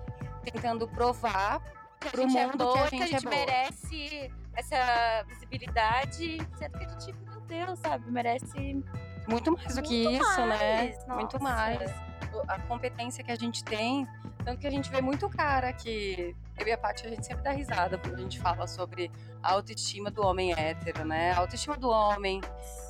tentando 0.43 0.87
provar 0.87 1.59
Que 1.99 2.09
Pro 2.11 2.23
a 2.23 2.27
gente 2.27 2.37
é 2.37 2.45
mundo 2.45 2.57
boa, 2.59 2.87
que 2.87 2.95
a 2.95 3.05
gente 3.07 3.15
é 3.15 3.21
boa. 3.21 3.35
merece 3.35 4.31
essa 4.57 5.23
visibilidade. 5.27 6.37
Sendo 6.55 6.77
que 6.77 6.85
a 6.85 6.89
gente, 6.89 7.13
meu 7.13 7.41
Deus, 7.41 7.79
sabe? 7.79 8.11
Merece 8.11 8.83
muito 9.29 9.51
mais 9.51 9.75
do 9.75 9.81
que 9.81 10.03
Muito 10.05 10.23
isso, 10.23 10.39
né? 10.45 10.47
mais, 10.47 11.07
Muito 11.07 11.39
nossa. 11.39 11.55
mais. 11.55 11.91
O- 12.33 12.43
A 12.47 12.59
competência 12.59 13.23
que 13.23 13.31
a 13.31 13.35
gente 13.35 13.63
tem, 13.63 14.07
tanto 14.43 14.59
que 14.59 14.67
a 14.67 14.71
gente 14.71 14.89
vê 14.89 15.01
muito 15.01 15.29
cara 15.29 15.71
que 15.73 16.35
eu 16.59 16.67
e 16.67 16.71
a 16.71 16.77
Paty, 16.77 17.07
a 17.07 17.09
gente 17.09 17.25
sempre 17.25 17.43
dá 17.43 17.51
risada 17.51 17.97
quando 17.97 18.15
a 18.15 18.21
gente 18.21 18.39
fala 18.39 18.67
sobre 18.67 19.11
a 19.41 19.51
autoestima 19.53 20.09
do 20.11 20.25
homem 20.25 20.51
hétero, 20.53 21.05
né? 21.05 21.31
A 21.33 21.37
autoestima 21.39 21.77
do 21.77 21.89
homem, 21.89 22.41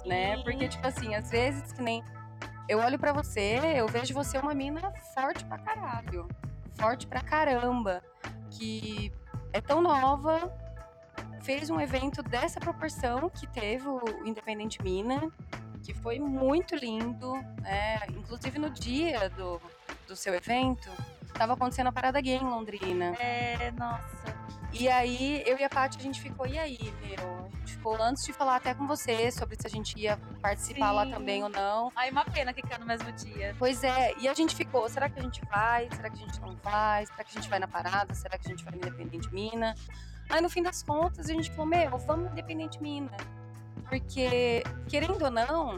né? 0.05 0.38
Sim. 0.38 0.43
Porque, 0.43 0.67
tipo 0.69 0.88
assim, 0.88 1.13
às 1.15 1.29
vezes 1.29 1.71
que 1.71 1.81
nem 1.81 2.03
eu 2.67 2.79
olho 2.79 2.97
pra 3.00 3.13
você, 3.13 3.59
eu 3.75 3.88
vejo 3.88 4.13
você 4.13 4.38
uma 4.38 4.53
mina 4.53 4.91
forte 5.13 5.43
pra 5.45 5.57
caralho. 5.59 6.27
Forte 6.79 7.07
pra 7.07 7.21
caramba. 7.21 8.01
Que 8.51 9.12
é 9.53 9.62
tão 9.62 9.81
nova, 9.81 10.51
fez 11.41 11.69
um 11.69 11.79
evento 11.79 12.21
dessa 12.21 12.59
proporção 12.59 13.29
que 13.29 13.47
teve 13.47 13.88
o 13.88 14.01
Independente 14.25 14.81
Mina, 14.83 15.31
que 15.83 15.93
foi 15.93 16.19
muito 16.19 16.75
lindo. 16.75 17.33
né? 17.62 18.00
Inclusive 18.09 18.59
no 18.59 18.69
dia 18.69 19.29
do, 19.29 19.62
do 20.07 20.15
seu 20.15 20.33
evento, 20.33 20.89
tava 21.38 21.53
acontecendo 21.53 21.88
a 21.88 21.91
parada 21.91 22.20
gay 22.20 22.36
em 22.36 22.44
Londrina. 22.44 23.13
É, 23.20 23.72
nossa. 23.72 24.36
E 24.74 24.89
aí, 24.89 25.44
eu 25.46 25.58
e 25.58 25.63
a 25.63 25.70
Paty, 25.70 25.98
a 25.98 26.01
gente 26.01 26.22
ficou, 26.22 26.46
e 26.46 26.60
aí, 26.60 26.94
meu? 27.01 27.50
A 27.53 27.60
gente 27.60 27.74
ficou 27.74 27.96
antes 28.01 28.24
de 28.25 28.34
falar 28.34 28.58
até 28.58 28.74
com 28.74 28.86
você 28.86 29.32
sobre 29.32 29.56
se 29.60 29.65
a 29.65 29.70
gente 29.70 29.98
ia 29.98 30.17
participar 30.41 30.91
lá 30.91 31.06
Sim. 31.06 31.12
também 31.12 31.44
ou 31.44 31.50
não. 31.50 31.91
Ai, 31.96 32.12
uma 32.12 32.25
pena 32.25 32.53
que 32.53 32.62
caiu 32.62 32.82
no 32.82 32.86
mesmo 32.86 33.12
dia. 33.13 33.56
Pois 33.58 33.84
é, 33.84 34.13
e 34.20 34.27
a 34.27 34.34
gente 34.34 34.56
ficou, 34.56 34.88
será 34.89 35.10
que 35.10 35.20
a 35.20 35.24
gente 35.24 35.41
vai? 35.46 35.88
Será 35.96 36.10
que 36.10 36.22
a 36.22 36.25
gente 36.25 36.39
não 36.41 36.56
vai? 36.58 37.06
Será 37.06 37.24
que 37.24 37.32
a 37.32 37.41
gente 37.41 37.50
vai 37.50 37.60
na 37.60 37.67
parada? 37.67 38.13
Será 38.13 38.38
que 38.38 38.48
a 38.48 38.50
gente 38.50 38.63
vai 38.63 38.74
no 38.74 38.77
Independente 38.77 39.34
Mina? 39.34 39.74
Aí 40.29 40.41
no 40.41 40.50
fim 40.50 40.62
das 40.62 40.84
contas 40.84 41.29
a 41.29 41.34
gente 41.34 41.50
falou, 41.51 41.65
meu, 41.65 41.98
vamos 41.98 42.25
no 42.25 42.32
Independente 42.32 42.82
Mina. 42.82 43.15
Porque, 43.89 44.63
querendo 44.88 45.24
ou 45.24 45.32
não, 45.32 45.77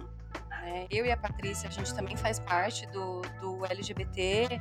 né, 0.49 0.87
eu 0.89 1.05
e 1.05 1.11
a 1.11 1.17
Patrícia, 1.17 1.69
a 1.69 1.71
gente 1.71 1.93
também 1.93 2.17
faz 2.17 2.39
parte 2.39 2.87
do, 2.87 3.21
do 3.39 3.65
LGBT, 3.65 4.59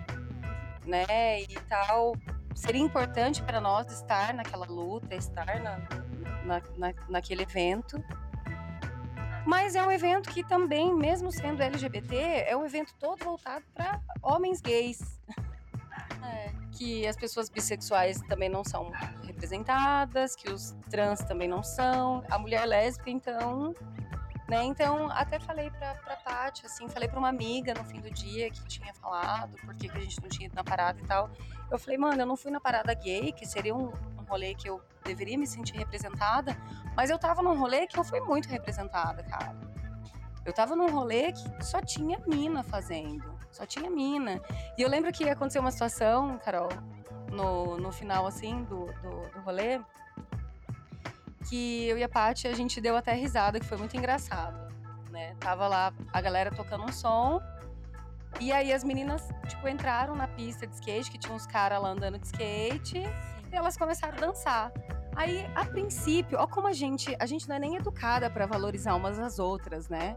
né, 0.89 1.43
e 1.43 1.61
tal. 1.69 2.17
Seria 2.55 2.81
importante 2.81 3.43
para 3.43 3.61
nós 3.61 3.93
estar 3.93 4.35
naquela 4.35 4.67
luta, 4.67 5.15
estar 5.15 5.47
na, 5.61 5.79
na, 6.45 6.63
na, 6.77 6.95
naquele 7.09 7.43
evento. 7.43 8.03
Mas 9.47 9.75
é 9.75 9.83
um 9.87 9.91
evento 9.91 10.29
que 10.31 10.43
também, 10.43 10.95
mesmo 10.95 11.31
sendo 11.31 11.63
LGBT, 11.63 12.17
é 12.47 12.57
um 12.57 12.65
evento 12.65 12.95
todo 12.99 13.25
voltado 13.25 13.65
para 13.75 14.01
homens 14.23 14.61
gays. 14.61 15.01
É. 16.21 16.53
Que 16.73 17.07
as 17.07 17.17
pessoas 17.17 17.49
bissexuais 17.49 18.21
também 18.23 18.49
não 18.49 18.65
são 18.65 18.91
representadas, 19.25 20.35
que 20.35 20.51
os 20.51 20.77
trans 20.91 21.21
também 21.21 21.49
não 21.49 21.63
são, 21.63 22.25
a 22.29 22.39
mulher 22.39 22.67
lésbica, 22.67 23.09
então. 23.09 23.73
Né? 24.49 24.65
Então, 24.65 25.11
até 25.11 25.39
falei 25.39 25.71
pra, 25.71 25.95
pra 25.97 26.17
Paty, 26.17 26.65
assim, 26.65 26.89
falei 26.89 27.07
pra 27.07 27.19
uma 27.19 27.29
amiga 27.29 27.75
no 27.75 27.85
fim 27.85 28.01
do 28.01 28.11
dia 28.11 28.51
que 28.51 28.65
tinha 28.67 28.95
falado 28.95 29.55
por 29.57 29.75
que 29.75 29.89
que 29.89 29.99
a 29.99 30.01
gente 30.01 30.23
não 30.23 30.29
tinha 30.31 30.47
ido 30.47 30.55
na 30.55 30.65
parada 30.65 30.99
e 30.99 31.05
tal. 31.05 31.31
Eu 31.71 31.79
falei, 31.79 31.99
mano, 31.99 32.23
eu 32.23 32.27
não 32.27 32.35
fui 32.35 32.51
na 32.51 32.59
parada 32.59 32.95
gay, 32.95 33.31
que 33.31 33.45
seria 33.45 33.75
um, 33.75 33.93
um 34.19 34.25
rolê 34.27 34.55
que 34.55 34.67
eu 34.67 34.81
deveria 35.05 35.37
me 35.37 35.47
sentir 35.47 35.77
representada, 35.77 36.57
mas 36.97 37.11
eu 37.11 37.19
tava 37.19 37.43
num 37.43 37.59
rolê 37.59 37.87
que 37.87 37.99
eu 37.99 38.05
fui 38.05 38.21
muito 38.21 38.49
representada, 38.49 39.23
cara. 39.23 39.55
Eu 40.47 40.53
tava 40.55 40.75
num 40.75 40.91
rolê 40.91 41.31
que 41.31 41.63
só 41.63 41.83
tinha 41.83 42.19
mina 42.27 42.63
fazendo. 42.63 43.39
Só 43.51 43.67
tinha 43.67 43.91
mina. 43.91 44.41
E 44.79 44.83
eu 44.83 44.89
lembro 44.89 45.13
que 45.13 45.29
aconteceu 45.29 45.61
uma 45.61 45.71
situação, 45.71 46.39
Carol, 46.39 46.71
no, 47.31 47.77
no 47.77 47.93
final, 47.93 48.27
assim, 48.27 48.65
do, 48.65 48.87
do, 48.87 49.29
do 49.31 49.41
rolê, 49.41 49.79
que 51.49 51.87
eu 51.87 51.97
e 51.99 52.03
a 52.05 52.09
Paty, 52.09 52.47
a 52.49 52.55
gente 52.55 52.81
deu 52.81 52.97
até 52.97 53.13
risada, 53.15 53.59
que 53.59 53.67
foi 53.67 53.79
muito 53.79 53.97
engraçado, 53.97 54.73
né? 55.11 55.35
Tava 55.41 55.67
lá 55.67 55.93
a 56.13 56.21
galera 56.21 56.51
tocando 56.51 56.85
um 56.85 56.93
som, 56.93 57.41
e 58.41 58.53
aí 58.53 58.73
as 58.73 58.85
meninas, 58.85 59.27
tipo, 59.49 59.67
entraram 59.69 60.15
na 60.15 60.29
pista 60.29 60.67
de 60.67 60.75
skate, 60.75 61.11
que 61.11 61.19
tinha 61.19 61.35
uns 61.35 61.47
caras 61.47 61.81
lá 61.81 61.89
andando 61.89 62.19
de 62.19 62.27
skate, 62.27 62.99
e 62.99 63.55
elas 63.57 63.77
começaram 63.77 64.17
a 64.19 64.21
dançar. 64.21 64.73
Aí, 65.17 65.45
a 65.55 65.65
princípio, 65.65 66.39
ó 66.39 66.47
como 66.47 66.69
a 66.69 66.73
gente, 66.73 67.17
a 67.19 67.27
gente 67.27 67.49
não 67.49 67.57
é 67.57 67.59
nem 67.59 67.77
educada 67.77 68.31
pra 68.31 68.47
valorizar 68.47 68.95
umas 68.95 69.19
às 69.19 69.39
outras, 69.39 69.89
né? 69.89 70.17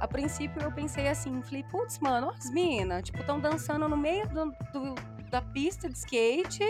A 0.00 0.08
princípio 0.08 0.60
eu 0.62 0.72
pensei 0.72 1.06
assim, 1.08 1.40
falei, 1.42 1.62
putz, 1.64 1.98
mano, 2.00 2.30
as 2.30 2.50
minas, 2.50 3.04
tipo, 3.04 3.20
estão 3.20 3.38
dançando 3.38 3.88
no 3.88 3.96
meio 3.96 4.26
do, 4.28 4.46
do- 4.72 4.94
da 5.30 5.40
pista 5.40 5.88
de 5.88 5.96
skate, 5.96 6.64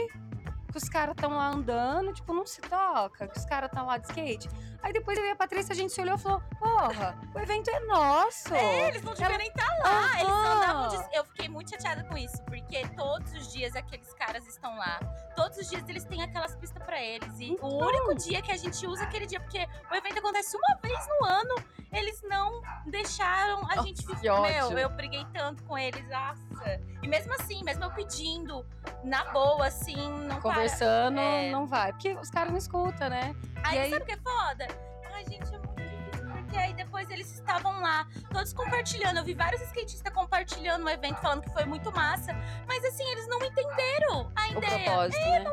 que 0.75 0.79
os 0.79 0.89
caras 0.89 1.15
estão 1.15 1.31
lá 1.37 1.51
andando, 1.51 2.13
tipo, 2.13 2.35
não 2.35 2.45
se 2.45 2.61
toca, 2.61 3.29
que 3.29 3.39
os 3.39 3.45
caras 3.45 3.71
estão 3.71 3.87
lá 3.87 3.97
de 3.97 4.09
skate. 4.09 4.49
Aí 4.83 4.93
depois 4.93 5.17
eu 5.17 5.25
e 5.25 5.31
a 5.31 5.37
Patrícia, 5.37 5.73
a 5.73 5.77
gente 5.77 5.93
se 5.93 6.01
olhou 6.01 6.17
e 6.17 6.19
falou, 6.19 6.43
porra, 6.59 7.17
o 7.33 7.39
evento 7.39 7.71
é 7.71 7.79
nosso. 7.87 8.53
É, 8.53 8.89
eles 8.89 9.03
não 9.03 9.15
deviam 9.15 9.39
nem 9.39 9.47
estar 9.49 9.67
lá. 9.85 10.21
Eles 10.21 10.29
Aham. 10.33 10.57
andavam 10.57 10.89
de... 10.89 11.17
Eu 11.17 11.25
fiquei 11.27 11.49
muito 11.49 11.71
chateada 11.71 12.03
com 12.05 12.19
isso, 12.19 12.43
porque 12.45 12.87
todos 12.89 13.33
os 13.33 13.53
dias 13.53 13.75
aqueles 13.77 14.13
caras 14.15 14.47
estão 14.49 14.77
lá. 14.77 14.99
Todos 15.37 15.57
os 15.59 15.71
dias 15.71 15.89
eles 15.89 16.05
têm 16.05 16.23
aquelas 16.23 16.55
pistas 16.57 16.83
pra 16.83 17.01
eles. 17.01 17.39
E 17.39 17.53
Então. 17.53 17.69
o 17.69 17.87
único 17.87 18.15
dia 18.17 18.43
que 18.43 18.51
a 18.53 18.57
gente 18.57 18.85
usa 18.87 19.05
aquele 19.05 19.27
dia, 19.27 19.41
porque 19.41 19.67
o 19.91 19.95
evento 19.95 20.19
acontece 20.19 20.57
uma 20.57 20.77
vez 20.83 20.99
no 21.07 21.27
ano, 21.27 21.55
eles 21.93 22.21
não 22.25 22.61
deixaram 22.87 23.59
a 23.61 23.77
Nossa, 23.77 23.83
gente 23.85 24.05
que 24.05 24.17
ficar. 24.17 24.41
Meu, 24.43 24.67
ódio. 24.67 24.79
eu 24.79 24.91
briguei 24.91 25.25
tanto 25.33 25.63
com 25.63 25.79
eles, 25.79 26.07
nossa. 26.11 26.81
E 27.03 27.09
mesmo 27.09 27.33
assim, 27.35 27.63
mesmo 27.65 27.85
eu 27.85 27.91
pedindo, 27.93 28.67
na 29.03 29.25
boa, 29.33 29.67
assim, 29.67 29.97
não 30.27 30.41
para. 30.43 30.64
Conversando, 30.69 31.21
É. 31.21 31.51
não 31.51 31.67
vai. 31.67 31.93
Porque 31.93 32.15
os 32.15 32.31
caras 32.31 32.51
não 32.51 32.59
escutam, 32.59 33.09
né? 33.11 33.35
Aí, 33.63 33.77
E 33.77 33.81
aí- 33.81 33.91
sabe 33.91 34.03
o 34.03 34.07
que 34.07 34.13
é 34.13 34.17
foda? 34.17 34.67
Ai, 35.13 35.25
gente, 35.27 35.55
é 35.55 35.59
muito 35.59 35.83
difícil, 35.83 36.27
porque 36.33 36.57
aí 36.57 36.73
depois 36.75 37.09
eles 37.11 37.31
estavam 37.33 37.81
lá, 37.81 38.07
todos 38.33 38.53
compartilhando. 38.53 39.19
Eu 39.19 39.25
vi 39.25 39.35
vários 39.35 39.61
skatistas 39.63 40.13
compartilhando 40.13 40.85
o 40.87 40.89
evento, 40.89 41.21
falando 41.21 41.43
que 41.43 41.51
foi 41.53 41.65
muito 41.67 41.93
massa. 41.93 42.33
Mas 42.67 42.83
assim, 42.85 43.05
eles 43.13 43.29
não 43.29 43.39
entenderam 43.45 44.33
a 44.35 44.49
O 44.49 44.59
ideia. 44.59 44.85
propósito, 44.85 45.21
né? 45.21 45.45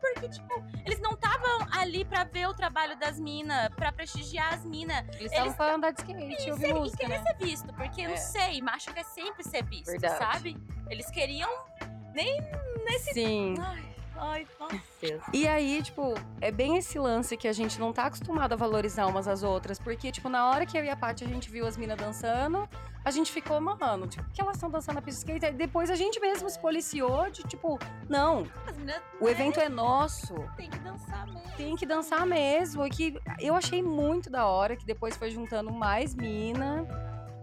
Porque, 0.00 0.28
tipo, 0.28 0.64
eles 0.84 1.00
não 1.00 1.12
estavam 1.12 1.66
ali 1.72 2.04
pra 2.04 2.24
ver 2.24 2.46
o 2.48 2.54
trabalho 2.54 2.96
das 2.98 3.18
minas, 3.20 3.68
pra 3.74 3.92
prestigiar 3.92 4.54
as 4.54 4.64
minas. 4.64 5.04
Eles 5.18 5.30
estavam 5.32 5.52
pra 5.52 5.74
andar 5.74 5.90
de 5.90 6.00
skate 6.00 6.22
e 6.42 6.46
E, 6.46 6.50
ouvir 6.52 6.62
ser- 6.66 6.70
e 6.70 6.74
música, 6.74 6.96
querer 6.98 7.18
né? 7.18 7.24
ser 7.24 7.44
visto, 7.44 7.74
porque, 7.74 8.02
É. 8.02 8.08
não 8.08 8.16
sei, 8.16 8.62
macho 8.62 8.92
quer 8.94 9.04
sempre 9.04 9.42
ser 9.42 9.62
visto, 9.64 9.86
Verdade. 9.90 10.18
sabe? 10.18 10.56
Eles 10.88 11.10
queriam 11.10 11.50
nem 12.14 12.40
nesse... 12.86 13.12
Sim. 13.12 13.54
Ai, 13.60 13.95
ai, 14.18 14.46
nossa. 14.58 14.76
E 15.32 15.46
aí, 15.46 15.82
tipo, 15.82 16.14
é 16.40 16.50
bem 16.50 16.76
esse 16.76 16.98
lance 16.98 17.36
que 17.36 17.46
a 17.48 17.52
gente 17.52 17.78
não 17.78 17.92
tá 17.92 18.06
acostumado 18.06 18.52
a 18.52 18.56
valorizar 18.56 19.06
umas 19.06 19.28
às 19.28 19.42
outras. 19.42 19.78
Porque, 19.78 20.10
tipo, 20.10 20.28
na 20.28 20.48
hora 20.50 20.66
que 20.66 20.76
eu 20.76 20.84
e 20.84 20.90
a 20.90 20.96
Paty 20.96 21.24
a 21.24 21.28
gente 21.28 21.50
viu 21.50 21.66
as 21.66 21.76
minas 21.76 21.96
dançando, 21.96 22.68
a 23.04 23.10
gente 23.10 23.30
ficou, 23.30 23.60
mano, 23.60 24.06
tipo, 24.06 24.24
que 24.30 24.40
elas 24.40 24.56
estão 24.56 24.68
dançando 24.70 24.96
na 24.96 25.02
pista 25.02 25.24
de 25.24 25.32
skate? 25.32 25.46
Aí 25.46 25.52
depois 25.52 25.90
a 25.90 25.94
gente 25.94 26.18
mesmo 26.20 26.48
se 26.50 26.58
policiou 26.58 27.30
de, 27.30 27.42
tipo, 27.44 27.78
não, 28.08 28.44
o 29.20 29.28
evento 29.28 29.60
é 29.60 29.68
nosso. 29.68 30.34
tem 30.56 30.68
que 30.68 30.78
dançar 30.78 31.26
mesmo. 31.26 31.56
Tem 31.56 31.76
que 31.76 31.86
dançar 31.86 32.26
mesmo. 32.26 32.86
E 32.86 32.90
que 32.90 33.18
eu 33.40 33.54
achei 33.54 33.82
muito 33.82 34.28
da 34.28 34.46
hora 34.46 34.76
que 34.76 34.84
depois 34.84 35.16
foi 35.16 35.30
juntando 35.30 35.72
mais 35.72 36.14
mina. 36.14 36.86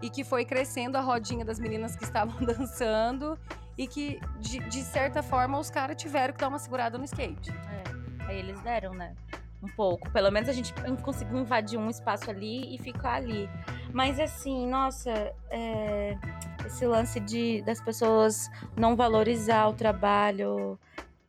e 0.02 0.10
que 0.10 0.22
foi 0.26 0.44
crescendo 0.44 0.98
a 0.98 1.02
rodinha 1.02 1.46
das 1.46 1.58
meninas 1.58 1.96
que 1.96 2.04
estavam 2.04 2.36
dançando 2.44 3.40
e 3.78 3.88
que, 3.88 4.20
de, 4.40 4.60
de 4.60 4.82
certa 4.84 5.24
forma, 5.24 5.58
os 5.60 5.70
caras 5.70 5.96
tiveram 5.96 6.34
que 6.34 6.40
dar 6.40 6.48
uma 6.48 6.60
segurada 6.60 6.98
no 6.98 7.06
skate. 7.06 7.52
É, 7.52 8.26
aí 8.28 8.40
eles 8.40 8.60
deram, 8.62 8.94
né? 8.94 9.16
Um 9.62 9.68
pouco. 9.68 10.12
Pelo 10.12 10.30
menos 10.30 10.50
a 10.50 10.54
gente 10.54 10.74
conseguiu 11.02 11.40
invadir 11.40 11.80
um 11.80 11.90
espaço 11.90 12.30
ali 12.30 12.76
e 12.76 12.78
ficar 12.78 13.14
ali. 13.14 13.50
Mas 13.94 14.20
assim, 14.20 14.68
nossa, 14.68 15.12
é, 15.50 16.18
esse 16.66 16.86
lance 16.86 17.20
de 17.20 17.62
das 17.62 17.80
pessoas 17.80 18.50
não 18.76 18.96
valorizar 18.96 19.68
o 19.68 19.74
trabalho, 19.74 20.78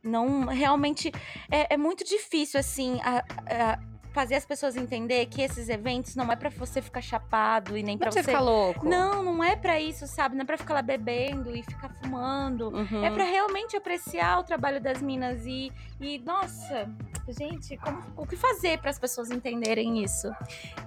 não 0.03 0.45
realmente 0.45 1.11
é, 1.49 1.73
é 1.73 1.77
muito 1.77 2.03
difícil 2.03 2.59
assim 2.59 2.99
a, 3.01 3.79
fazer 4.15 4.35
as 4.35 4.45
pessoas 4.45 4.77
entender 4.77 5.25
que 5.25 5.41
esses 5.41 5.67
eventos 5.67 6.15
não 6.15 6.31
é 6.31 6.37
para 6.37 6.49
você 6.49 6.81
ficar 6.81 7.01
chapado 7.01 7.77
e 7.77 7.83
nem 7.83 7.97
para 7.97 8.09
você 8.09 8.23
você 8.23 8.31
ficar 8.31 8.39
louco. 8.39 8.87
não, 8.87 9.21
não 9.21 9.43
é 9.43 9.57
para 9.57 9.77
isso, 9.77 10.07
sabe? 10.07 10.35
Não 10.35 10.43
é 10.43 10.45
para 10.45 10.57
ficar 10.57 10.73
lá 10.75 10.81
bebendo 10.81 11.53
e 11.53 11.61
ficar 11.61 11.89
fumando. 11.89 12.69
Uhum. 12.69 13.03
É 13.03 13.11
para 13.11 13.25
realmente 13.25 13.75
apreciar 13.75 14.39
o 14.39 14.43
trabalho 14.43 14.79
das 14.79 15.01
minas 15.01 15.45
e, 15.45 15.69
e 15.99 16.17
nossa, 16.19 16.89
gente, 17.27 17.75
como, 17.75 18.01
o 18.15 18.25
que 18.25 18.37
fazer 18.37 18.77
para 18.79 18.89
as 18.89 18.97
pessoas 18.97 19.29
entenderem 19.29 20.01
isso? 20.01 20.31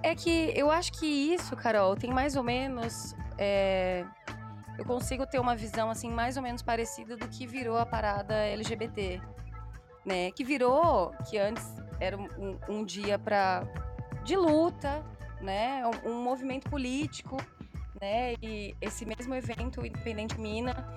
É 0.01 0.15
que 0.15 0.51
eu 0.55 0.71
acho 0.71 0.91
que 0.93 1.05
isso, 1.05 1.55
Carol, 1.55 1.95
tem 1.95 2.09
mais 2.11 2.35
ou 2.35 2.41
menos. 2.41 3.15
é, 3.37 4.05
Eu 4.75 4.85
consigo 4.85 5.27
ter 5.27 5.37
uma 5.39 5.55
visão 5.55 5.91
assim 5.91 6.09
mais 6.09 6.35
ou 6.35 6.41
menos 6.41 6.63
parecida 6.63 7.15
do 7.15 7.27
que 7.27 7.45
virou 7.45 7.77
a 7.77 7.85
parada 7.85 8.33
LGBT, 8.33 9.21
né? 10.03 10.31
Que 10.31 10.43
virou 10.43 11.13
que 11.29 11.37
antes 11.37 11.63
era 11.99 12.17
um, 12.17 12.57
um- 12.67 12.83
dia 12.85 13.17
para 13.19 13.63
de 14.23 14.35
luta, 14.35 15.03
né? 15.41 15.81
Um, 16.05 16.11
um 16.11 16.23
movimento 16.23 16.69
político, 16.69 17.37
né? 17.99 18.33
E 18.41 18.75
esse 18.81 19.05
mesmo 19.05 19.33
evento, 19.35 19.85
Independente 19.85 20.39
Mina, 20.39 20.87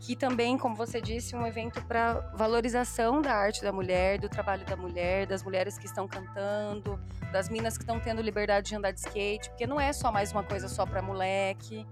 que 0.00 0.14
também, 0.14 0.58
como 0.58 0.74
você 0.76 1.00
disse, 1.00 1.34
um 1.34 1.46
evento 1.46 1.82
para 1.86 2.14
valorização 2.34 3.22
da 3.22 3.32
arte 3.34 3.62
da 3.62 3.72
mulher, 3.72 4.18
do 4.18 4.28
trabalho 4.28 4.64
da 4.66 4.76
mulher, 4.76 5.26
das 5.26 5.42
mulheres 5.42 5.78
que 5.78 5.86
estão 5.86 6.06
cantando, 6.06 7.00
das 7.32 7.48
minas 7.48 7.76
que 7.78 7.82
estão 7.84 7.98
tendo 7.98 8.20
liberdade 8.20 8.68
de 8.68 8.76
andar 8.76 8.90
de 8.92 9.00
skate, 9.00 9.48
porque 9.50 9.66
não 9.66 9.80
é 9.80 9.92
só 9.92 10.12
mais 10.12 10.30
uma 10.30 10.42
coisa 10.42 10.68
só 10.68 10.84
para 10.84 11.00
moleque, 11.00 11.86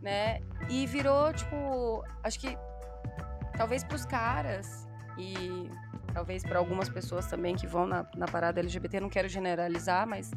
né? 0.00 0.40
E 0.68 0.86
virou 0.86 1.32
tipo, 1.32 2.04
acho 2.24 2.40
que 2.40 2.58
talvez 3.56 3.84
para 3.84 3.94
os 3.96 4.04
caras 4.04 4.88
e 5.16 5.70
talvez 6.12 6.42
para 6.42 6.58
algumas 6.58 6.88
pessoas 6.88 7.26
também 7.26 7.54
que 7.54 7.66
vão 7.66 7.86
na, 7.86 8.06
na 8.16 8.26
parada 8.26 8.60
LGBT, 8.60 9.00
não 9.00 9.08
quero 9.08 9.28
generalizar, 9.28 10.06
mas 10.06 10.30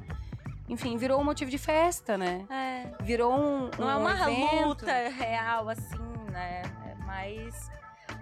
enfim, 0.68 0.98
virou 0.98 1.22
um 1.22 1.24
motivo 1.24 1.52
de 1.52 1.58
festa, 1.58 2.18
né? 2.18 2.46
É, 2.50 3.04
Virou 3.04 3.34
um, 3.34 3.70
não 3.78 3.90
é 3.90 3.96
um 3.96 4.00
uma 4.00 4.32
evento. 4.32 4.68
luta 4.68 5.10
real 5.10 5.70
assim, 5.70 6.00
né? 6.32 6.64
É 6.90 6.96
mais 7.06 7.70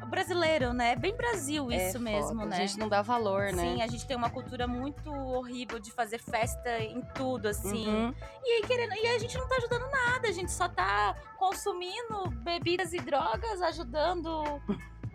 brasileiro, 0.07 0.74
né? 0.74 0.95
Bem 0.95 1.15
Brasil 1.15 1.72
É 1.72 1.88
isso 1.88 2.00
mesmo, 2.00 2.36
foda, 2.36 2.45
né? 2.45 2.57
A 2.57 2.60
gente 2.60 2.77
não 2.77 2.88
dá 2.88 3.01
valor, 3.01 3.51
né? 3.53 3.63
Sim, 3.63 3.81
a 3.81 3.88
gente 3.88 4.05
tem 4.05 4.15
uma 4.15 4.29
cultura 4.29 4.67
muito 4.67 5.12
horrível 5.12 5.79
de 5.79 5.91
fazer 5.91 6.19
festa 6.19 6.79
em 6.79 7.01
tudo, 7.15 7.48
assim. 7.48 7.88
Uhum. 7.88 8.13
E 8.43 8.51
aí, 8.51 8.62
querendo, 8.67 8.93
e 8.93 9.07
a 9.07 9.17
gente 9.17 9.38
não 9.38 9.48
tá 9.48 9.55
ajudando 9.55 9.89
nada, 9.89 10.27
a 10.27 10.31
gente 10.31 10.51
só 10.51 10.67
tá 10.67 11.15
consumindo 11.38 12.29
bebidas 12.43 12.93
e 12.93 13.00
drogas, 13.00 13.62
ajudando, 13.62 14.62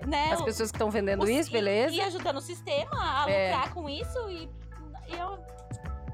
né? 0.06 0.32
As 0.32 0.42
pessoas 0.42 0.70
que 0.70 0.76
estão 0.76 0.90
vendendo 0.90 1.24
o- 1.24 1.28
isso, 1.30 1.50
e- 1.50 1.52
beleza? 1.52 1.94
E 1.94 2.00
ajudando 2.00 2.36
o 2.36 2.40
sistema 2.40 3.24
a 3.24 3.30
É. 3.30 3.50
lucrar 3.52 3.74
com 3.74 3.88
isso 3.88 4.30
e, 4.30 4.48
e 5.08 5.14
eu. 5.18 5.38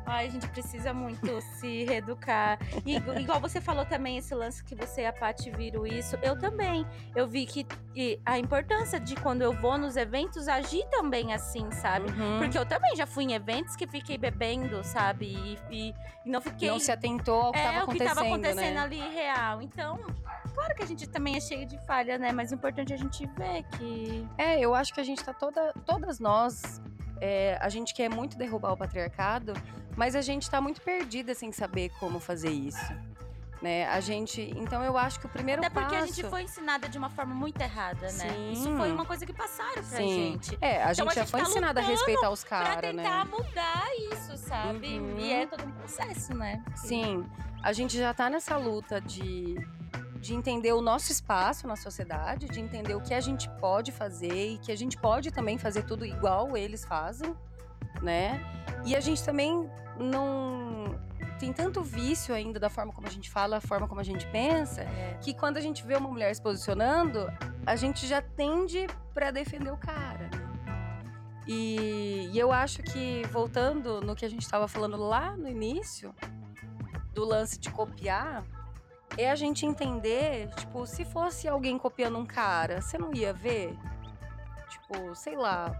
Ai, 0.07 0.27
a 0.27 0.31
gente 0.31 0.47
precisa 0.49 0.93
muito 0.93 1.41
se 1.41 1.85
reeducar. 1.85 2.59
E, 2.85 2.97
igu- 2.97 3.19
igual 3.19 3.41
você 3.41 3.61
falou 3.61 3.85
também, 3.87 4.19
esse 4.19 4.35
lance 4.35 4.63
que 4.63 4.75
você 4.75 5.03
e 5.03 5.07
a 5.07 5.13
Paty 5.13 5.51
viram 5.51 5.87
isso, 5.87 6.17
eu 6.23 6.39
também. 6.39 6.87
Eu 7.17 7.27
vi 7.27 7.47
que 7.47 7.67
e 7.97 8.21
a 8.27 8.39
importância 8.39 8.99
de 9.01 9.15
quando 9.17 9.43
eu 9.43 9.53
vou 9.53 9.79
nos 9.79 9.97
eventos 9.97 10.49
agir 10.49 10.85
também 10.91 11.33
assim, 11.33 11.71
sabe? 11.71 12.11
Uhum. 12.11 12.39
Porque 12.39 12.59
eu 12.59 12.67
também 12.67 12.95
já 12.97 13.07
fui 13.07 13.25
em 13.25 13.33
eventos 13.33 13.77
que 13.77 13.87
fiquei 13.87 14.19
bebendo, 14.19 14.83
sabe? 14.85 15.27
E, 15.27 15.59
e- 15.71 15.95
e 16.27 16.31
não 16.31 16.41
fiquei. 16.41 16.69
Não 16.69 16.79
se 16.79 16.91
atentou 16.93 17.41
ao 17.41 17.53
que 17.53 17.59
estava 17.59 17.77
é, 17.77 17.83
o 17.83 17.87
que 17.87 17.91
acontecendo, 17.91 18.15
tava 18.15 18.27
acontecendo 18.29 18.75
né? 18.75 18.81
ali 18.81 18.99
real. 19.15 19.63
Então, 19.63 20.01
claro 20.55 20.75
que 20.75 20.83
a 20.83 20.87
gente 20.87 21.09
também 21.09 21.37
é 21.37 21.41
cheio 21.41 21.67
de 21.67 21.79
falha, 21.87 22.19
né? 22.19 22.33
Mas 22.33 22.51
o 22.51 22.55
importante 22.55 22.93
é 22.93 22.97
a 22.97 22.99
gente 22.99 23.27
ver 23.27 23.63
que. 23.79 24.27
É, 24.37 24.59
eu 24.61 24.75
acho 24.75 24.93
que 24.93 25.01
a 25.01 25.05
gente 25.05 25.23
tá 25.25 25.33
toda, 25.33 25.73
todas 25.87 26.19
nós, 26.19 26.81
é, 27.27 27.57
a 27.59 27.71
gente 27.71 27.95
quer 27.95 28.11
muito 28.11 28.37
derrubar 28.37 28.73
o 28.73 28.77
patriarcado, 28.77 29.55
mas 29.97 30.15
a 30.15 30.21
gente 30.21 30.51
tá 30.51 30.61
muito 30.61 30.83
perdida 30.83 31.35
sem 31.35 31.51
saber 31.53 31.91
como 31.99 32.21
fazer 32.21 32.51
isso. 32.51 32.93
Né? 33.63 33.89
A 33.89 33.99
gente, 33.99 34.43
então 34.59 34.85
eu 34.85 34.99
acho 34.99 35.19
que 35.19 35.25
o 35.25 35.29
primeiro 35.31 35.63
Até 35.63 35.71
porque 35.71 35.95
passo 35.95 36.05
a 36.05 36.07
gente 36.07 36.29
foi 36.29 36.43
ensinada 36.43 36.87
de 36.87 36.99
uma 36.99 37.09
forma 37.09 37.35
muito 37.35 37.59
errada, 37.63 38.13
né? 38.13 38.29
Sim. 38.29 38.53
Isso 38.53 38.77
foi 38.77 38.93
uma 38.93 39.07
coisa 39.07 39.25
que 39.25 39.33
passaram 39.33 39.73
pra 39.73 39.97
Sim. 39.97 40.15
gente. 40.33 40.59
É, 40.61 40.83
a 40.83 40.93
Então 40.93 40.95
gente 41.07 41.09
a 41.09 41.15
já 41.15 41.21
gente 41.23 41.31
foi 41.31 41.41
tá 41.41 41.49
ensinada 41.49 41.81
a 41.81 41.83
respeitar 41.83 42.29
os 42.31 42.45
Pra 42.45 42.59
caras, 42.59 42.91
tentar 42.95 43.25
né? 43.25 43.31
mudar 43.31 43.85
isso, 44.13 44.37
sabe? 44.37 44.99
Uhum. 44.99 45.19
E 45.19 45.33
é 45.33 45.47
todo 45.47 45.65
um 45.65 45.71
processo, 45.71 46.35
né? 46.35 46.63
Sim, 46.75 47.25
a 47.63 47.73
gente 47.73 47.97
já 47.97 48.13
tá 48.13 48.29
nessa 48.29 48.59
luta 48.59 49.01
de, 49.01 49.57
de 50.25 50.35
entender 50.35 50.73
o 50.73 50.81
nosso 50.81 51.13
espaço 51.13 51.67
na 51.67 51.77
sociedade, 51.77 52.49
de 52.49 52.59
entender 52.59 52.95
o 52.95 53.01
que 53.01 53.13
a 53.13 53.21
gente 53.21 53.47
pode 53.61 53.93
fazer 53.93 54.53
e 54.55 54.59
que 54.59 54.73
a 54.73 54.77
gente 54.77 54.97
pode 54.97 55.31
também 55.31 55.59
fazer 55.59 55.83
tudo 55.85 56.05
igual 56.07 56.57
eles 56.57 56.83
fazem, 56.83 57.37
né? 58.01 58.41
E 58.87 58.97
a 58.97 59.01
gente 59.01 59.23
também 59.23 59.69
não 59.99 60.99
tem 61.39 61.53
tanto 61.53 61.83
vício 61.83 62.35
ainda 62.35 62.59
da 62.59 62.71
forma 62.71 62.91
como 62.91 63.07
a 63.07 63.11
gente 63.11 63.31
fala, 63.31 63.59
a 63.59 63.61
forma 63.61 63.87
como 63.87 64.01
a 64.01 64.05
gente 64.05 64.27
pensa, 64.29 64.81
É. 64.83 65.19
que 65.21 65.35
quando 65.35 65.59
a 65.59 65.61
gente 65.61 65.85
vê 65.85 65.95
uma 65.95 66.09
mulher 66.09 66.35
se 66.35 66.41
posicionando, 66.41 67.31
a 67.67 67.77
gente 67.77 68.07
já 68.07 68.23
tende 68.23 68.87
pra 69.13 69.31
defender 69.31 69.71
o 69.73 69.77
cara, 69.77 70.31
né? 70.31 70.41
E, 71.47 72.31
e 72.33 72.39
eu 72.39 72.51
acho 72.51 72.83
que, 72.83 73.23
voltando 73.31 74.01
no 74.01 74.17
que 74.17 74.25
a 74.25 74.31
gente 74.31 74.43
estava 74.43 74.67
falando 74.67 74.97
lá 74.97 75.37
no 75.37 75.47
início, 75.49 76.15
do 77.13 77.25
lance 77.27 77.59
de 77.59 77.71
copiar, 77.71 78.43
é 79.17 79.31
a 79.31 79.35
gente 79.35 79.65
entender, 79.65 80.49
tipo, 80.57 80.87
se 80.87 81.05
fosse 81.05 81.47
alguém 81.49 81.79
copiando 81.79 82.19
um 82.19 82.27
cara, 82.27 82.81
você 82.81 82.99
não 82.99 83.15
ia 83.15 83.33
ver? 83.33 83.77
Tipo, 84.69 85.15
sei 85.15 85.37
lá, 85.37 85.75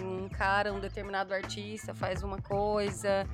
um 0.00 0.28
cara, 0.28 0.72
um 0.72 0.80
determinado 0.80 1.34
artista 1.34 1.94
faz 1.94 2.22
uma 2.22 2.40
coisa. 2.40 3.26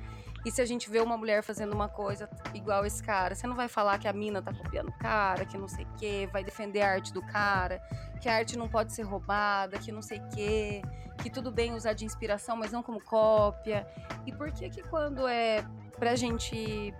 E 0.45 0.51
se 0.51 0.61
a 0.61 0.65
gente 0.65 0.89
vê 0.89 0.99
uma 0.99 1.17
mulher 1.17 1.43
fazendo 1.43 1.73
uma 1.73 1.89
coisa 1.89 2.29
igual 2.53 2.85
esse 2.85 3.03
cara, 3.03 3.35
você 3.35 3.45
não 3.45 3.55
vai 3.55 3.67
falar 3.67 3.97
que 3.99 4.07
a 4.07 4.13
mina 4.13 4.41
tá 4.41 4.53
copiando 4.53 4.89
o 4.89 4.97
cara, 4.97 5.45
que 5.45 5.57
não 5.57 5.67
sei 5.67 5.85
o 5.85 5.93
quê, 5.97 6.29
vai 6.31 6.43
defender 6.43 6.81
a 6.81 6.91
arte 6.91 7.11
do 7.11 7.21
cara, 7.21 7.81
que 8.21 8.29
a 8.29 8.35
arte 8.35 8.57
não 8.57 8.69
pode 8.69 8.93
ser 8.93 9.03
roubada, 9.03 9.77
que 9.77 9.91
não 9.91 10.01
sei 10.01 10.19
o 10.19 10.29
quê, 10.29 10.81
que 11.21 11.29
tudo 11.29 11.51
bem 11.51 11.73
usar 11.73 11.93
de 11.93 12.05
inspiração, 12.05 12.55
mas 12.55 12.71
não 12.71 12.81
como 12.81 13.03
cópia. 13.03 13.85
E 14.25 14.31
por 14.31 14.51
que 14.51 14.69
que 14.69 14.83
quando 14.83 15.27
é 15.27 15.65
pra 15.99 16.15
gente 16.15 16.93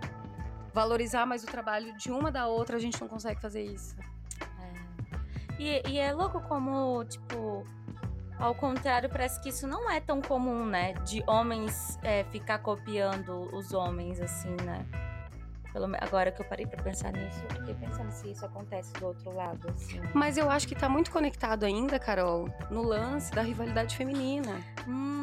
valorizar 0.72 1.26
mais 1.26 1.42
o 1.42 1.46
trabalho 1.46 1.96
de 1.96 2.10
uma 2.10 2.30
da 2.30 2.46
outra, 2.46 2.76
a 2.76 2.80
gente 2.80 3.00
não 3.00 3.08
consegue 3.08 3.40
fazer 3.40 3.62
isso? 3.62 3.96
É. 4.40 5.58
E, 5.58 5.90
e 5.90 5.98
é 5.98 6.12
louco 6.12 6.40
como, 6.42 7.04
tipo, 7.04 7.66
ao 8.38 8.54
contrário, 8.54 9.08
parece 9.08 9.40
que 9.40 9.48
isso 9.48 9.66
não 9.66 9.90
é 9.90 10.00
tão 10.00 10.22
comum, 10.22 10.64
né? 10.64 10.92
De 11.04 11.22
homens 11.26 11.98
é, 12.02 12.24
ficar 12.24 12.58
copiando 12.58 13.54
os 13.54 13.72
homens, 13.72 14.20
assim, 14.20 14.56
né? 14.64 14.86
Pelo, 15.72 15.86
agora 16.00 16.32
que 16.32 16.40
eu 16.40 16.46
parei 16.46 16.66
pra 16.66 16.82
pensar 16.82 17.12
nisso, 17.12 17.40
eu 17.50 17.56
fiquei 17.56 17.74
pensando 17.74 18.10
se 18.10 18.30
isso 18.30 18.44
acontece 18.44 18.92
do 18.94 19.06
outro 19.06 19.30
lado, 19.34 19.68
assim. 19.70 20.00
Mas 20.14 20.36
eu 20.36 20.50
acho 20.50 20.66
que 20.66 20.74
tá 20.74 20.88
muito 20.88 21.10
conectado 21.10 21.64
ainda, 21.64 21.98
Carol, 21.98 22.48
no 22.70 22.82
lance 22.82 23.30
da 23.32 23.42
rivalidade 23.42 23.96
feminina. 23.96 24.56
Hum, 24.86 25.18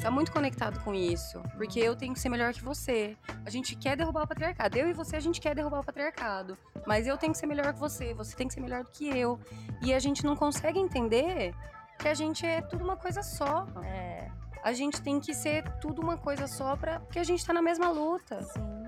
Tá 0.00 0.10
muito 0.10 0.32
conectado 0.32 0.80
com 0.82 0.94
isso. 0.94 1.42
Porque 1.58 1.78
eu 1.78 1.94
tenho 1.94 2.14
que 2.14 2.20
ser 2.20 2.30
melhor 2.30 2.54
que 2.54 2.64
você. 2.64 3.14
A 3.44 3.50
gente 3.50 3.76
quer 3.76 3.96
derrubar 3.98 4.22
o 4.22 4.26
patriarcado. 4.26 4.78
Eu 4.78 4.88
e 4.88 4.94
você, 4.94 5.16
a 5.16 5.20
gente 5.20 5.38
quer 5.42 5.54
derrubar 5.54 5.80
o 5.80 5.84
patriarcado. 5.84 6.56
Mas 6.86 7.06
eu 7.06 7.18
tenho 7.18 7.32
que 7.34 7.38
ser 7.38 7.46
melhor 7.46 7.74
que 7.74 7.78
você. 7.78 8.14
Você 8.14 8.34
tem 8.34 8.48
que 8.48 8.54
ser 8.54 8.60
melhor 8.60 8.82
do 8.82 8.90
que 8.90 9.06
eu. 9.06 9.38
E 9.82 9.92
a 9.92 9.98
gente 9.98 10.24
não 10.24 10.34
consegue 10.34 10.78
entender 10.78 11.54
que 11.98 12.08
a 12.08 12.14
gente 12.14 12.46
é 12.46 12.62
tudo 12.62 12.82
uma 12.82 12.96
coisa 12.96 13.22
só. 13.22 13.66
é, 13.84 14.28
A 14.64 14.72
gente 14.72 15.02
tem 15.02 15.20
que 15.20 15.34
ser 15.34 15.64
tudo 15.80 16.00
uma 16.00 16.16
coisa 16.16 16.46
só 16.46 16.76
pra... 16.76 17.00
porque 17.00 17.18
a 17.18 17.24
gente 17.24 17.44
tá 17.44 17.52
na 17.52 17.60
mesma 17.60 17.90
luta. 17.90 18.42
sim. 18.42 18.79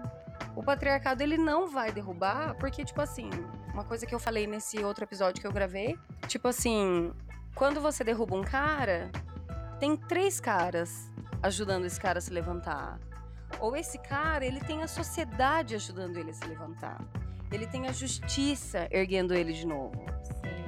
O 0.54 0.62
patriarcado, 0.62 1.22
ele 1.22 1.38
não 1.38 1.68
vai 1.68 1.90
derrubar, 1.90 2.54
porque, 2.56 2.84
tipo 2.84 3.00
assim, 3.00 3.30
uma 3.72 3.84
coisa 3.84 4.04
que 4.06 4.14
eu 4.14 4.18
falei 4.18 4.46
nesse 4.46 4.84
outro 4.84 5.04
episódio 5.04 5.40
que 5.40 5.46
eu 5.46 5.52
gravei, 5.52 5.98
tipo 6.28 6.46
assim, 6.48 7.12
quando 7.54 7.80
você 7.80 8.04
derruba 8.04 8.36
um 8.36 8.42
cara, 8.42 9.10
tem 9.80 9.96
três 9.96 10.40
caras 10.40 11.10
ajudando 11.42 11.86
esse 11.86 12.00
cara 12.00 12.18
a 12.18 12.22
se 12.22 12.30
levantar. 12.30 12.98
Ou 13.60 13.76
esse 13.76 13.98
cara, 13.98 14.44
ele 14.44 14.60
tem 14.60 14.82
a 14.82 14.88
sociedade 14.88 15.74
ajudando 15.74 16.16
ele 16.16 16.30
a 16.30 16.34
se 16.34 16.44
levantar. 16.46 17.00
Ele 17.50 17.66
tem 17.66 17.86
a 17.86 17.92
justiça 17.92 18.88
erguendo 18.90 19.34
ele 19.34 19.52
de 19.52 19.66
novo. 19.66 20.04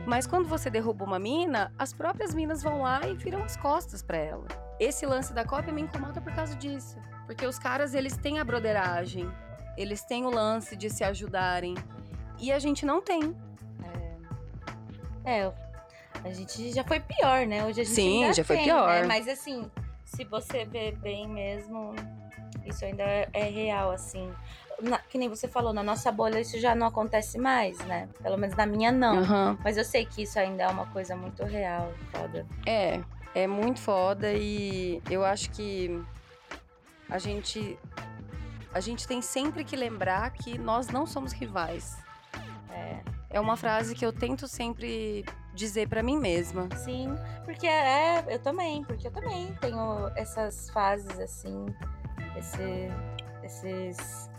Mas 0.06 0.26
quando 0.26 0.46
você 0.48 0.68
derruba 0.68 1.04
uma 1.04 1.18
mina, 1.18 1.72
as 1.78 1.92
próprias 1.92 2.34
minas 2.34 2.62
vão 2.62 2.82
lá 2.82 3.06
e 3.06 3.14
viram 3.14 3.42
as 3.42 3.56
costas 3.56 4.02
pra 4.02 4.18
ela. 4.18 4.46
Esse 4.78 5.06
lance 5.06 5.32
da 5.32 5.44
cópia 5.44 5.72
me 5.72 5.82
incomoda 5.82 6.20
por 6.20 6.32
causa 6.34 6.54
disso. 6.54 6.98
Porque 7.24 7.46
os 7.46 7.58
caras, 7.58 7.94
eles 7.94 8.16
têm 8.16 8.38
a 8.38 8.44
broderagem 8.44 9.30
eles 9.76 10.02
têm 10.04 10.24
o 10.24 10.30
lance 10.30 10.76
de 10.76 10.88
se 10.90 11.02
ajudarem. 11.04 11.74
E 12.38 12.52
a 12.52 12.58
gente 12.58 12.84
não 12.84 13.00
tem. 13.00 13.34
É, 15.24 15.50
a 16.22 16.30
gente 16.30 16.70
já 16.72 16.84
foi 16.84 17.00
pior, 17.00 17.46
né? 17.46 17.64
Hoje 17.64 17.80
a 17.80 17.84
gente 17.84 17.94
Sim, 17.94 18.32
já 18.32 18.44
foi 18.44 18.56
tem, 18.56 18.64
pior. 18.66 18.88
né? 19.00 19.06
Mas 19.06 19.26
assim, 19.28 19.70
se 20.04 20.24
você 20.24 20.64
ver 20.64 20.96
bem 20.96 21.26
mesmo, 21.28 21.94
isso 22.66 22.84
ainda 22.84 23.02
é 23.32 23.48
real, 23.48 23.90
assim. 23.90 24.30
Na- 24.82 24.98
que 24.98 25.16
nem 25.16 25.28
você 25.28 25.46
falou, 25.48 25.72
na 25.72 25.82
nossa 25.82 26.10
bolha 26.12 26.40
isso 26.40 26.58
já 26.60 26.74
não 26.74 26.86
acontece 26.88 27.38
mais, 27.38 27.78
né? 27.86 28.08
Pelo 28.22 28.36
menos 28.36 28.54
na 28.56 28.66
minha 28.66 28.90
não. 28.92 29.18
Aham. 29.20 29.58
Mas 29.64 29.76
eu 29.78 29.84
sei 29.84 30.04
que 30.04 30.22
isso 30.22 30.38
ainda 30.38 30.64
é 30.64 30.68
uma 30.68 30.86
coisa 30.86 31.16
muito 31.16 31.42
real, 31.44 31.90
foda. 32.12 32.44
É, 32.66 33.00
é 33.34 33.46
muito 33.46 33.80
foda 33.80 34.32
e 34.34 35.00
eu 35.08 35.24
acho 35.24 35.50
que 35.52 36.02
a 37.08 37.18
gente 37.18 37.78
a 38.74 38.80
gente 38.80 39.06
tem 39.06 39.22
sempre 39.22 39.64
que 39.64 39.76
lembrar 39.76 40.30
que 40.32 40.58
nós 40.58 40.88
não 40.88 41.06
somos 41.06 41.32
rivais. 41.32 41.96
É. 42.70 43.00
É 43.30 43.40
uma 43.40 43.56
frase 43.56 43.94
que 43.94 44.04
eu 44.04 44.12
tento 44.12 44.46
sempre 44.48 45.24
dizer 45.54 45.88
pra 45.88 46.02
mim 46.02 46.18
mesma. 46.18 46.68
Sim, 46.76 47.14
porque 47.44 47.66
é, 47.66 48.24
eu 48.28 48.38
também, 48.40 48.84
porque 48.84 49.06
eu 49.06 49.12
também 49.12 49.54
tenho 49.60 50.08
essas 50.16 50.70
fases 50.70 51.18
assim, 51.20 51.66
esse, 52.36 52.90
esses 53.44 54.30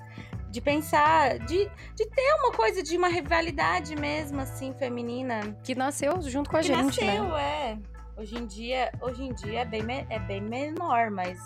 de 0.49 0.61
pensar, 0.61 1.39
de, 1.39 1.69
de 1.95 2.05
ter 2.05 2.33
uma 2.39 2.51
coisa 2.51 2.83
de 2.83 2.97
uma 2.97 3.07
rivalidade 3.09 3.95
mesmo 3.95 4.39
assim 4.39 4.73
feminina 4.73 5.41
Que 5.63 5.75
nasceu 5.75 6.21
junto 6.21 6.49
com 6.49 6.55
a 6.55 6.61
que 6.61 6.67
gente, 6.67 7.03
né? 7.03 7.19
nasceu, 7.19 7.37
é. 7.37 7.77
Hoje 8.17 8.37
em 8.37 8.45
dia, 8.45 8.91
hoje 9.01 9.23
em 9.23 9.33
dia 9.33 9.61
é 9.61 9.65
bem, 9.65 9.83
é 10.09 10.19
bem 10.19 10.41
menor, 10.41 11.11
mas 11.11 11.37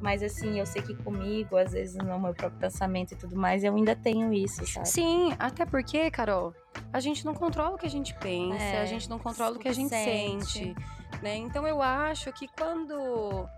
mas 0.00 0.22
assim, 0.22 0.58
eu 0.58 0.66
sei 0.66 0.82
que 0.82 0.94
comigo, 0.94 1.56
às 1.56 1.72
vezes 1.72 1.96
no 1.96 2.18
meu 2.18 2.34
próprio 2.34 2.58
pensamento 2.58 3.12
e 3.12 3.16
tudo 3.16 3.36
mais, 3.36 3.62
eu 3.64 3.74
ainda 3.74 3.94
tenho 3.94 4.32
isso, 4.32 4.66
sabe? 4.66 4.88
Sim, 4.88 5.34
até 5.38 5.64
porque, 5.64 6.10
Carol, 6.10 6.54
a 6.92 7.00
gente 7.00 7.24
não 7.24 7.34
controla 7.34 7.74
o 7.74 7.78
que 7.78 7.86
a 7.86 7.90
gente 7.90 8.14
pensa, 8.14 8.62
É, 8.62 8.82
a 8.82 8.86
gente 8.86 9.08
não 9.08 9.18
controla 9.18 9.56
o 9.56 9.58
que 9.58 9.68
a 9.68 9.72
gente 9.72 9.90
sente. 9.90 10.46
sente, 10.46 10.74
né? 11.22 11.36
Então 11.36 11.66
eu 11.66 11.80
acho 11.82 12.32
que 12.32 12.48
quando 12.48 13.48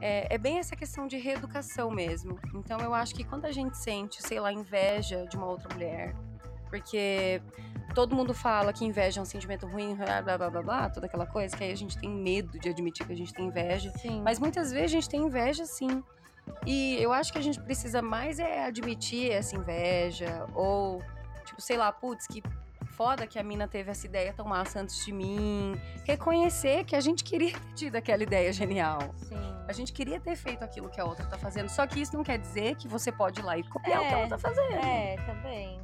é, 0.00 0.34
é 0.34 0.38
bem 0.38 0.58
essa 0.58 0.76
questão 0.76 1.06
de 1.06 1.16
reeducação 1.16 1.90
mesmo. 1.90 2.38
Então 2.54 2.78
eu 2.80 2.92
acho 2.94 3.14
que 3.14 3.24
quando 3.24 3.44
a 3.46 3.52
gente 3.52 3.76
sente, 3.76 4.22
sei 4.22 4.40
lá, 4.40 4.52
inveja 4.52 5.26
de 5.26 5.36
uma 5.36 5.46
outra 5.46 5.72
mulher, 5.74 6.14
porque 6.68 7.40
todo 7.94 8.14
mundo 8.14 8.34
fala 8.34 8.72
que 8.72 8.84
inveja 8.84 9.20
é 9.20 9.22
um 9.22 9.26
sentimento 9.26 9.66
ruim, 9.66 9.94
blá 9.94 10.22
blá 10.22 10.38
blá 10.38 10.50
blá, 10.50 10.62
blá 10.62 10.90
toda 10.90 11.06
aquela 11.06 11.26
coisa, 11.26 11.56
que 11.56 11.64
aí 11.64 11.72
a 11.72 11.76
gente 11.76 11.98
tem 11.98 12.10
medo 12.10 12.58
de 12.58 12.68
admitir 12.68 13.06
que 13.06 13.12
a 13.12 13.16
gente 13.16 13.32
tem 13.32 13.46
inveja. 13.46 13.90
Sim. 13.98 14.20
Mas 14.22 14.38
muitas 14.38 14.70
vezes 14.72 14.92
a 14.92 14.94
gente 14.94 15.08
tem 15.08 15.22
inveja 15.22 15.64
sim. 15.64 16.02
E 16.64 16.96
eu 17.00 17.12
acho 17.12 17.32
que 17.32 17.38
a 17.38 17.42
gente 17.42 17.60
precisa 17.60 18.00
mais 18.00 18.38
é 18.38 18.64
admitir 18.64 19.30
essa 19.30 19.56
inveja. 19.56 20.46
Ou, 20.54 21.02
tipo, 21.44 21.60
sei 21.60 21.76
lá, 21.76 21.90
putz, 21.90 22.26
que 22.26 22.42
foda 22.92 23.26
que 23.26 23.38
a 23.38 23.42
mina 23.42 23.66
teve 23.68 23.90
essa 23.90 24.06
ideia 24.06 24.32
tão 24.32 24.46
massa 24.46 24.80
antes 24.80 25.04
de 25.04 25.12
mim. 25.12 25.78
Reconhecer 26.04 26.84
que 26.84 26.94
a 26.96 27.00
gente 27.00 27.24
queria 27.24 27.52
ter 27.52 27.74
tido 27.74 27.96
aquela 27.96 28.22
ideia 28.22 28.52
genial. 28.52 29.00
Sim. 29.16 29.54
A 29.68 29.72
gente 29.72 29.92
queria 29.92 30.20
ter 30.20 30.36
feito 30.36 30.62
aquilo 30.62 30.88
que 30.88 31.00
a 31.00 31.04
outra 31.04 31.26
tá 31.26 31.36
fazendo. 31.36 31.68
Só 31.68 31.86
que 31.86 32.00
isso 32.00 32.16
não 32.16 32.22
quer 32.22 32.38
dizer 32.38 32.76
que 32.76 32.86
você 32.86 33.10
pode 33.10 33.40
ir 33.40 33.42
lá 33.42 33.58
e 33.58 33.64
copiar 33.64 34.00
o 34.00 34.06
que 34.06 34.14
É, 34.14 34.18
ela 34.20 34.28
tá 34.28 34.38
fazendo. 34.38 34.74
É, 34.74 35.16
também. 35.26 35.80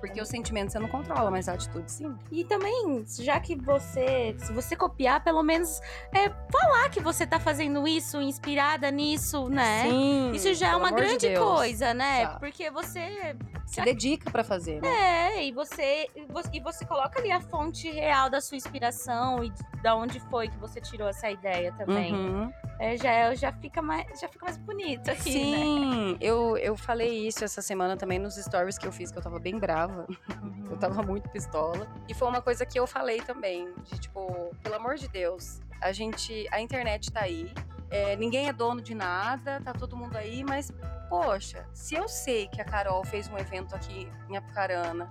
Porque 0.00 0.20
o 0.20 0.24
sentimento 0.24 0.70
você 0.70 0.78
não 0.78 0.88
controla, 0.88 1.30
mas 1.30 1.48
a 1.48 1.54
atitude 1.54 1.90
sim. 1.90 2.16
E 2.30 2.44
também, 2.44 3.04
já 3.18 3.38
que 3.40 3.56
você, 3.56 4.34
se 4.38 4.52
você 4.52 4.76
copiar, 4.76 5.22
pelo 5.24 5.42
menos 5.42 5.80
é, 6.12 6.28
falar 6.52 6.88
que 6.90 7.00
você 7.00 7.26
tá 7.26 7.40
fazendo 7.40 7.86
isso, 7.86 8.20
inspirada 8.20 8.90
nisso, 8.90 9.48
né? 9.48 9.82
Sim. 9.88 10.30
Isso 10.32 10.54
já 10.54 10.68
é 10.68 10.76
uma 10.76 10.90
de 10.90 10.96
grande 10.96 11.28
Deus. 11.28 11.44
coisa, 11.44 11.92
né? 11.94 12.26
Tá. 12.26 12.38
Porque 12.38 12.70
você 12.70 13.36
Se 13.66 13.80
dedica 13.82 14.30
pra 14.30 14.44
fazer, 14.44 14.80
né? 14.80 14.88
é, 15.36 15.44
e 15.46 15.52
você, 15.52 16.08
e 16.14 16.26
você 16.26 16.48
e 16.52 16.60
você 16.60 16.84
coloca 16.84 17.18
ali 17.18 17.30
a 17.32 17.40
fonte 17.40 17.90
real 17.90 18.30
da 18.30 18.40
sua 18.40 18.56
inspiração 18.56 19.42
e 19.42 19.52
da 19.82 19.94
onde 19.96 20.20
foi 20.30 20.48
que 20.48 20.56
você 20.58 20.80
tirou 20.80 21.08
essa 21.08 21.30
ideia 21.30 21.72
também. 21.72 22.14
Uhum. 22.14 22.52
É, 22.78 22.96
já, 22.96 23.10
é- 23.10 23.34
já, 23.36 23.52
fica 23.52 23.82
mais, 23.82 24.06
já 24.20 24.28
fica 24.28 24.44
mais 24.44 24.56
bonito 24.56 25.10
aqui, 25.10 25.30
né? 25.50 25.58
Sim, 25.58 26.16
eu, 26.20 26.56
eu 26.56 26.76
falei 26.76 27.26
isso 27.26 27.44
essa 27.44 27.60
semana 27.60 27.96
também 27.96 28.18
nos 28.18 28.36
stories 28.36 28.78
que 28.78 28.86
eu 28.86 28.92
fiz, 28.92 29.10
que 29.10 29.18
eu 29.18 29.22
tava 29.22 29.38
bem 29.40 29.58
brava. 29.58 30.06
Eu 30.70 30.76
tava 30.76 31.02
muito 31.02 31.30
pistola. 31.30 31.88
E 32.06 32.12
foi 32.12 32.28
uma 32.28 32.42
coisa 32.42 32.66
que 32.66 32.78
eu 32.78 32.86
falei 32.86 33.22
também, 33.22 33.72
de 33.84 33.98
tipo, 33.98 34.54
pelo 34.62 34.74
amor 34.74 34.96
de 34.96 35.08
Deus, 35.08 35.60
a 35.80 35.92
gente. 35.92 36.46
A 36.52 36.60
internet 36.60 37.10
tá 37.10 37.22
aí. 37.22 37.50
é, 37.90 38.14
ninguém 38.16 38.48
é 38.48 38.52
dono 38.52 38.82
de 38.82 38.94
nada, 38.94 39.62
tá 39.64 39.72
todo 39.72 39.96
mundo 39.96 40.14
aí, 40.16 40.44
mas, 40.44 40.70
poxa, 41.08 41.66
se 41.72 41.94
eu 41.94 42.06
sei 42.06 42.48
que 42.48 42.60
a 42.60 42.64
Carol 42.66 43.02
fez 43.02 43.28
um 43.30 43.38
evento 43.38 43.74
aqui 43.74 44.06
em 44.28 44.36
Apucarana, 44.36 45.10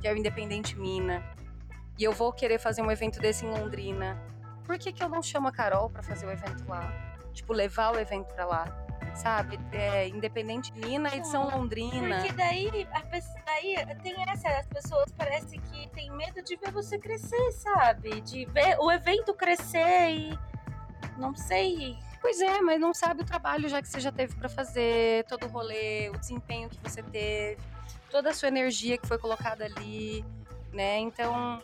que 0.00 0.06
é 0.06 0.12
o 0.12 0.16
Independente 0.16 0.78
Mina, 0.78 1.20
e 1.98 2.04
eu 2.04 2.12
vou 2.12 2.32
querer 2.32 2.60
fazer 2.60 2.80
um 2.80 2.90
evento 2.90 3.18
desse 3.18 3.44
em 3.44 3.50
Londrina, 3.50 4.16
por 4.64 4.78
que, 4.78 4.92
que 4.92 5.02
eu 5.02 5.08
não 5.08 5.22
chamo 5.22 5.48
a 5.48 5.52
Carol 5.52 5.90
pra 5.90 6.02
fazer 6.02 6.26
o 6.26 6.30
evento 6.30 6.66
lá? 6.68 6.92
Tipo, 7.32 7.52
levar 7.52 7.94
o 7.94 7.98
evento 7.98 8.32
pra 8.34 8.44
lá, 8.44 8.64
sabe? 9.14 9.58
É, 9.72 10.08
Independente 10.08 10.72
Mina, 10.72 11.14
edição 11.14 11.48
Londrina. 11.48 12.16
Porque 12.16 12.32
daí, 12.32 12.86
a 12.92 13.00
pessoa, 13.00 13.40
daí 13.44 13.96
tem 14.02 14.14
essa, 14.28 14.48
as 14.48 14.66
pessoas 14.66 15.12
parece 15.12 15.58
que 15.58 15.88
tem 15.90 16.10
medo 16.10 16.42
de 16.42 16.56
ver 16.56 16.70
você 16.70 16.98
crescer, 16.98 17.52
sabe? 17.52 18.20
De 18.20 18.44
ver 18.46 18.76
o 18.78 18.90
evento 18.90 19.34
crescer 19.34 20.10
e 20.10 20.38
não 21.16 21.34
sei. 21.34 21.98
Pois 22.20 22.40
é, 22.40 22.60
mas 22.60 22.80
não 22.80 22.94
sabe 22.94 23.22
o 23.22 23.24
trabalho 23.24 23.68
já 23.68 23.82
que 23.82 23.88
você 23.88 23.98
já 23.98 24.12
teve 24.12 24.34
pra 24.36 24.48
fazer, 24.48 25.24
todo 25.24 25.46
o 25.46 25.48
rolê, 25.48 26.08
o 26.10 26.18
desempenho 26.18 26.68
que 26.68 26.78
você 26.78 27.02
teve, 27.02 27.60
toda 28.10 28.30
a 28.30 28.34
sua 28.34 28.48
energia 28.48 28.96
que 28.96 29.08
foi 29.08 29.18
colocada 29.18 29.64
ali, 29.64 30.24
né? 30.72 30.98
Então, 30.98 31.60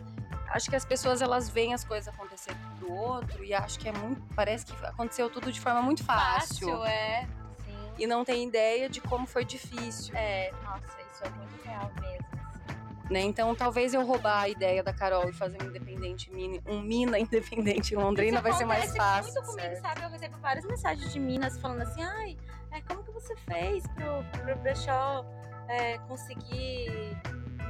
acho 0.48 0.68
que 0.68 0.74
as 0.74 0.84
pessoas 0.84 1.22
elas 1.22 1.48
veem 1.48 1.74
as 1.74 1.84
coisas 1.84 2.12
acontecer 2.12 2.56
do 2.88 2.94
outro 2.94 3.44
e 3.44 3.52
acho 3.54 3.78
que 3.78 3.88
é 3.88 3.92
muito, 3.92 4.22
parece 4.34 4.64
que 4.66 4.72
aconteceu 4.84 5.28
tudo 5.30 5.52
de 5.52 5.60
forma 5.60 5.82
muito 5.82 6.02
fácil, 6.04 6.84
é. 6.84 7.26
Sim. 7.64 7.92
e 7.98 8.06
não 8.06 8.24
tem 8.24 8.46
ideia 8.48 8.88
de 8.88 9.00
como 9.00 9.26
foi 9.26 9.44
difícil, 9.44 10.14
É, 10.16 10.50
nossa, 10.64 10.86
isso 11.12 11.24
é 11.24 11.30
muito 11.30 11.62
real 11.64 11.90
mesmo. 12.00 12.26
assim. 12.32 13.12
né? 13.12 13.20
Então, 13.20 13.54
talvez 13.54 13.94
eu 13.94 14.04
roubar 14.04 14.42
a 14.42 14.48
ideia 14.48 14.82
da 14.82 14.92
Carol 14.92 15.28
e 15.28 15.32
fazer 15.32 15.62
um 15.62 15.66
independente 15.66 16.30
mini, 16.32 16.60
um 16.66 16.80
mina 16.80 17.18
independente 17.20 17.94
em 17.94 17.96
Londrina 17.98 18.36
Isso 18.38 18.42
vai 18.42 18.52
ser 18.52 18.64
mais 18.64 18.96
fácil. 18.96 19.32
muito 19.32 19.46
comigo, 19.50 19.60
certo? 19.76 19.80
sabe? 19.82 20.02
Eu 20.02 20.10
recebo 20.10 20.38
várias 20.38 20.64
mensagens 20.64 21.12
de 21.12 21.18
Minas 21.20 21.58
falando 21.60 21.82
assim, 21.82 22.02
ai, 22.02 22.36
é, 22.70 22.80
como 22.82 23.02
que 23.02 23.10
você 23.12 23.34
fez 23.36 23.84
pro, 23.88 24.24
pro 24.42 24.56
Brechó 24.56 25.24
é, 25.68 25.98
conseguir 26.08 27.16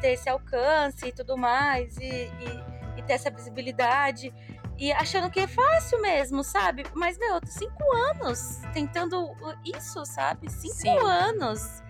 ter 0.00 0.12
esse 0.12 0.28
alcance 0.28 1.06
e 1.08 1.12
tudo 1.12 1.36
mais, 1.36 1.96
e, 1.96 2.04
e- 2.06 2.78
e 2.98 3.02
ter 3.02 3.12
essa 3.14 3.30
visibilidade. 3.30 4.32
E 4.78 4.92
achando 4.92 5.28
que 5.30 5.40
é 5.40 5.46
fácil 5.48 6.00
mesmo, 6.00 6.44
sabe? 6.44 6.84
Mas, 6.94 7.18
meu, 7.18 7.34
eu 7.34 7.40
tô 7.40 7.48
cinco 7.48 7.82
anos 8.10 8.58
tentando 8.72 9.34
isso, 9.64 10.04
sabe? 10.06 10.48
Cinco 10.50 10.74
Sim. 10.76 10.98
anos. 11.00 11.82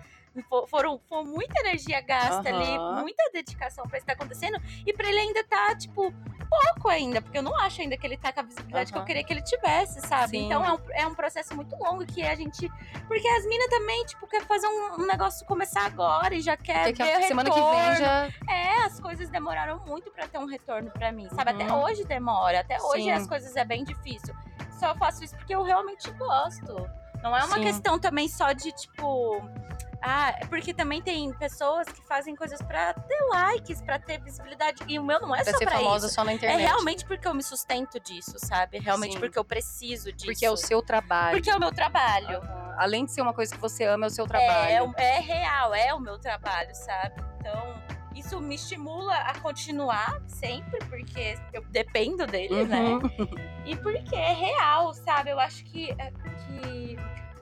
Fo- 0.49 0.65
Foram, 0.67 0.99
foi 1.07 1.23
muita 1.23 1.59
energia 1.59 2.01
gasta 2.01 2.47
ali, 2.49 2.63
Aham. 2.77 3.01
muita 3.01 3.21
dedicação 3.33 3.85
pra 3.87 3.97
isso 3.97 4.03
estar 4.05 4.13
acontecendo. 4.13 4.57
E 4.87 4.93
pra 4.93 5.07
ele 5.07 5.19
ainda 5.19 5.43
tá, 5.43 5.75
tipo, 5.75 6.13
pouco 6.49 6.89
ainda, 6.89 7.21
porque 7.21 7.37
eu 7.37 7.43
não 7.43 7.55
acho 7.59 7.81
ainda 7.81 7.95
que 7.95 8.05
ele 8.07 8.17
tá 8.17 8.33
com 8.33 8.39
a 8.39 8.43
visibilidade 8.43 8.91
que 8.91 8.97
eu 8.97 9.03
queria 9.05 9.23
que 9.23 9.31
ele 9.31 9.41
tivesse, 9.41 10.01
sabe? 10.07 10.37
Sim. 10.37 10.45
Então 10.45 10.65
é 10.65 10.73
um, 10.73 10.79
é 10.93 11.07
um 11.07 11.13
processo 11.13 11.55
muito 11.55 11.75
longo 11.75 12.05
que 12.05 12.21
a 12.25 12.33
gente. 12.35 12.69
Porque 13.07 13.27
as 13.27 13.45
minas 13.45 13.67
também, 13.69 14.03
tipo, 14.05 14.27
quer 14.27 14.43
fazer 14.45 14.67
um, 14.67 15.01
um 15.03 15.05
negócio 15.07 15.45
começar 15.45 15.85
agora 15.85 16.33
e 16.33 16.41
já 16.41 16.57
quer 16.57 16.93
ver 16.93 17.01
a 17.13 17.21
semana 17.23 17.49
que 17.49 17.59
retorno. 17.59 17.81
vem 17.87 17.95
já 17.97 18.29
É, 18.49 18.83
as 18.85 18.99
coisas 18.99 19.29
demoraram 19.29 19.79
muito 19.85 20.09
pra 20.11 20.27
ter 20.27 20.37
um 20.39 20.45
retorno 20.45 20.89
pra 20.91 21.11
mim, 21.11 21.29
sabe? 21.35 21.51
Até 21.51 21.65
Uhum. 21.71 21.83
hoje 21.83 22.03
demora, 22.05 22.61
até 22.61 22.81
hoje 22.81 23.03
Sim. 23.03 23.11
as 23.11 23.27
coisas 23.27 23.55
é 23.55 23.63
bem 23.63 23.83
difícil. 23.83 24.33
Só 24.79 24.95
faço 24.95 25.23
isso 25.23 25.35
porque 25.35 25.53
eu 25.53 25.61
realmente 25.63 26.09
gosto. 26.11 26.73
Não 27.21 27.35
é 27.35 27.43
uma 27.43 27.55
Sim. 27.57 27.63
questão 27.63 27.99
também 27.99 28.27
só 28.29 28.53
de 28.53 28.71
tipo. 28.71 29.41
Ah, 30.01 30.29
é 30.39 30.45
porque 30.45 30.73
também 30.73 31.01
tem 31.01 31.31
pessoas 31.33 31.87
que 31.87 32.01
fazem 32.01 32.35
coisas 32.35 32.61
pra 32.61 32.93
ter 32.93 33.19
likes, 33.31 33.81
pra 33.81 33.99
ter 33.99 34.19
visibilidade. 34.21 34.81
E 34.87 34.97
o 34.97 35.03
meu 35.03 35.19
não 35.19 35.35
é 35.35 35.43
vai 35.43 35.51
só 35.53 35.57
ser 35.57 35.65
pra 35.65 35.75
famosa 35.77 36.05
isso. 36.07 36.15
só 36.15 36.23
na 36.23 36.31
É 36.31 36.35
internet. 36.35 36.61
realmente 36.61 37.05
porque 37.05 37.27
eu 37.27 37.33
me 37.33 37.43
sustento 37.43 37.99
disso, 37.99 38.35
sabe? 38.37 38.77
É 38.77 38.79
Realmente 38.79 39.13
Sim. 39.13 39.19
porque 39.19 39.37
eu 39.37 39.43
preciso 39.43 40.11
disso. 40.13 40.25
Porque 40.25 40.45
é 40.45 40.51
o 40.51 40.55
seu 40.57 40.81
trabalho. 40.81 41.35
Porque 41.37 41.49
é 41.49 41.55
o 41.55 41.59
meu 41.59 41.71
trabalho. 41.71 42.37
Aham. 42.37 42.75
Além 42.77 43.03
de 43.03 43.11
ser 43.11 43.21
uma 43.21 43.33
coisa 43.33 43.53
que 43.53 43.59
você 43.59 43.83
ama, 43.83 44.05
é 44.05 44.07
o 44.07 44.09
seu 44.09 44.23
É, 44.23 44.27
trabalho. 44.29 44.93
é, 44.97 45.17
é 45.17 45.19
real, 45.19 45.73
é 45.73 45.93
o 45.93 45.99
meu 45.99 46.17
trabalho, 46.17 46.73
sabe? 46.73 47.21
Então, 47.37 47.75
isso 48.15 48.39
me 48.39 48.55
estimula 48.55 49.13
a 49.15 49.37
continuar 49.39 50.21
sempre, 50.27 50.79
porque 50.85 51.37
eu 51.51 51.61
dependo 51.69 52.25
dele, 52.25 52.63
né? 52.65 52.79
Uhum. 52.91 53.01
E 53.65 53.75
porque 53.75 54.15
é 54.15 54.31
real, 54.33 54.93
sabe? 54.93 55.29
Eu 55.29 55.39
acho 55.39 55.63
que, 55.65 55.91
é, 55.91 56.09
que 56.11 56.97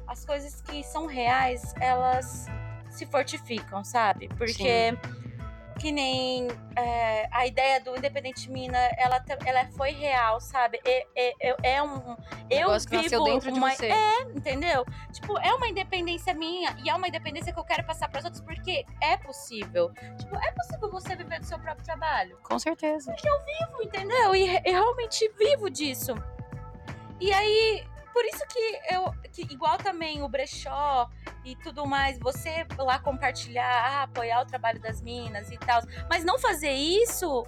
as 0.07 0.25
coisas 0.25 0.61
que 0.61 0.83
são 0.83 1.05
reais, 1.05 1.73
elas 1.79 2.45
se 2.89 3.05
fortificam, 3.05 3.83
sabe? 3.83 4.29
Porque 4.29 4.97
que 5.77 5.91
nem 5.91 6.47
é, 6.75 7.27
a 7.31 7.45
ideia 7.45 7.79
do 7.79 7.95
Independente 7.95 8.49
Mina, 8.49 8.77
ela, 8.97 9.23
ela 9.45 9.65
foi 9.71 9.91
real, 9.91 10.41
sabe? 10.41 10.79
É, 10.83 11.05
é, 11.15 11.55
é 11.75 11.83
um. 11.83 12.17
Eu 12.49 12.69
vivo 12.89 13.23
dentro 13.23 13.53
uma. 13.53 13.69
De 13.69 13.75
você. 13.75 13.87
É, 13.87 14.21
entendeu? 14.35 14.85
Tipo, 15.13 15.37
é 15.37 15.53
uma 15.53 15.67
independência 15.67 16.33
minha 16.33 16.75
e 16.83 16.89
é 16.89 16.95
uma 16.95 17.07
independência 17.07 17.53
que 17.53 17.59
eu 17.59 17.63
quero 17.63 17.83
passar 17.83 18.09
para 18.09 18.19
os 18.19 18.25
outros 18.25 18.41
porque 18.41 18.85
é 19.01 19.17
possível. 19.17 19.91
Tipo, 20.17 20.35
é 20.35 20.51
possível 20.51 20.89
você 20.89 21.15
viver 21.15 21.39
do 21.39 21.45
seu 21.45 21.59
próprio 21.59 21.85
trabalho. 21.85 22.37
Com 22.43 22.57
certeza. 22.57 23.11
Porque 23.11 23.29
eu 23.29 23.39
vivo, 23.45 23.83
entendeu? 23.83 24.35
E, 24.35 24.45
e 24.65 24.71
realmente 24.71 25.31
vivo 25.37 25.69
disso. 25.69 26.15
E 27.19 27.31
aí, 27.33 27.83
por 28.17 28.25
isso 28.25 28.43
que 28.47 28.95
eu, 28.95 29.13
que 29.31 29.53
igual 29.53 29.77
também 29.77 30.23
o 30.23 30.27
brechó 30.27 31.07
e 31.45 31.55
tudo 31.57 31.85
mais, 31.85 32.17
você 32.17 32.65
lá 32.79 32.97
compartilhar, 32.97 33.63
ah, 33.63 34.03
apoiar 34.03 34.41
o 34.41 34.45
trabalho 34.47 34.79
das 34.79 35.03
minas 35.03 35.51
e 35.51 35.57
tal, 35.59 35.83
mas 36.09 36.23
não 36.23 36.39
fazer 36.39 36.71
isso, 36.71 37.45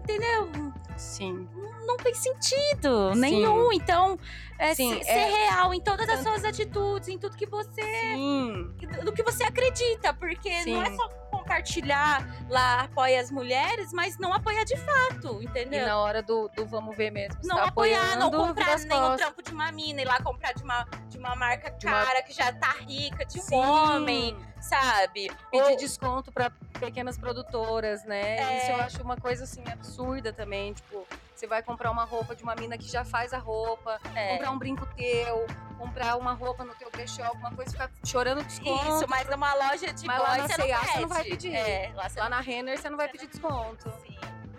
entendeu? 0.00 0.50
Sim. 0.96 1.48
Não 1.86 1.96
tem 1.98 2.12
sentido 2.14 3.14
Sim. 3.14 3.20
nenhum. 3.20 3.72
Então, 3.72 4.18
é, 4.58 4.74
Sim, 4.74 5.00
ser, 5.04 5.08
é... 5.08 5.46
real 5.46 5.72
em 5.72 5.80
todas 5.80 6.08
as 6.08 6.20
suas 6.20 6.44
atitudes, 6.44 7.08
em 7.08 7.16
tudo 7.16 7.36
que 7.36 7.46
você. 7.46 7.80
Sim. 7.80 8.74
Do 9.04 9.12
que 9.12 9.22
você 9.22 9.44
acredita, 9.44 10.12
porque 10.14 10.50
Sim. 10.64 10.74
não 10.74 10.82
é 10.82 10.96
só 10.96 11.08
compartilhar 11.48 12.26
lá, 12.50 12.82
apoia 12.82 13.20
as 13.20 13.30
mulheres, 13.30 13.90
mas 13.92 14.18
não 14.18 14.32
apoia 14.34 14.64
de 14.64 14.76
fato, 14.76 15.42
entendeu? 15.42 15.82
E 15.82 15.86
na 15.86 15.98
hora 15.98 16.22
do, 16.22 16.48
do 16.48 16.66
vamos 16.66 16.94
ver 16.94 17.10
mesmo. 17.10 17.40
Não 17.42 17.56
tá 17.56 17.64
apoiar, 17.64 18.16
não 18.18 18.30
comprar 18.30 18.78
nenhum 18.80 19.16
trampo 19.16 19.42
de 19.42 19.52
uma 19.52 19.72
mina 19.72 20.02
e 20.02 20.04
lá 20.04 20.22
comprar 20.22 20.52
de 20.52 20.62
uma, 20.62 20.86
de 21.08 21.16
uma 21.16 21.34
marca 21.34 21.70
de 21.70 21.86
cara 21.86 22.18
uma... 22.18 22.22
que 22.22 22.34
já 22.34 22.52
tá 22.52 22.72
rica, 22.86 23.24
de 23.24 23.38
um 23.38 23.42
Sim. 23.42 23.56
homem, 23.56 24.36
sabe? 24.60 25.30
Pedir 25.50 25.70
Ou... 25.70 25.76
desconto 25.76 26.30
para 26.30 26.50
pequenas 26.78 27.16
produtoras, 27.16 28.04
né? 28.04 28.36
É... 28.36 28.58
Isso 28.58 28.70
eu 28.72 28.76
acho 28.82 29.02
uma 29.02 29.16
coisa 29.16 29.44
assim 29.44 29.64
absurda 29.70 30.32
também, 30.32 30.74
tipo 30.74 31.06
você 31.38 31.46
vai 31.46 31.62
comprar 31.62 31.90
uma 31.90 32.04
roupa 32.04 32.34
de 32.34 32.42
uma 32.42 32.54
mina 32.56 32.76
que 32.76 32.88
já 32.88 33.04
faz 33.04 33.32
a 33.32 33.38
roupa, 33.38 34.00
é. 34.14 34.32
comprar 34.32 34.50
um 34.50 34.58
brinco 34.58 34.84
teu, 34.96 35.46
comprar 35.78 36.16
uma 36.16 36.32
roupa 36.32 36.64
no 36.64 36.74
teu 36.74 36.90
brechó, 36.90 37.22
alguma 37.22 37.52
coisa, 37.52 37.70
ficar 37.70 37.90
chorando 38.04 38.42
desconto. 38.42 38.96
Isso, 38.96 39.06
mas 39.08 39.28
numa 39.28 39.54
loja 39.54 39.92
de 39.92 40.04
mas 40.04 40.20
lá 40.20 40.38
na 40.38 40.48
C&A 40.48 40.84
você 40.84 41.00
não 41.00 41.08
vai 41.08 41.24
pedir. 41.24 41.54
É, 41.54 41.92
lá, 41.94 42.08
lá 42.16 42.28
na 42.28 42.40
Renner 42.40 42.80
você 42.80 42.90
não 42.90 42.96
vai 42.96 43.08
pedir 43.08 43.28
desconto. 43.28 43.88
Sim. 44.02 44.16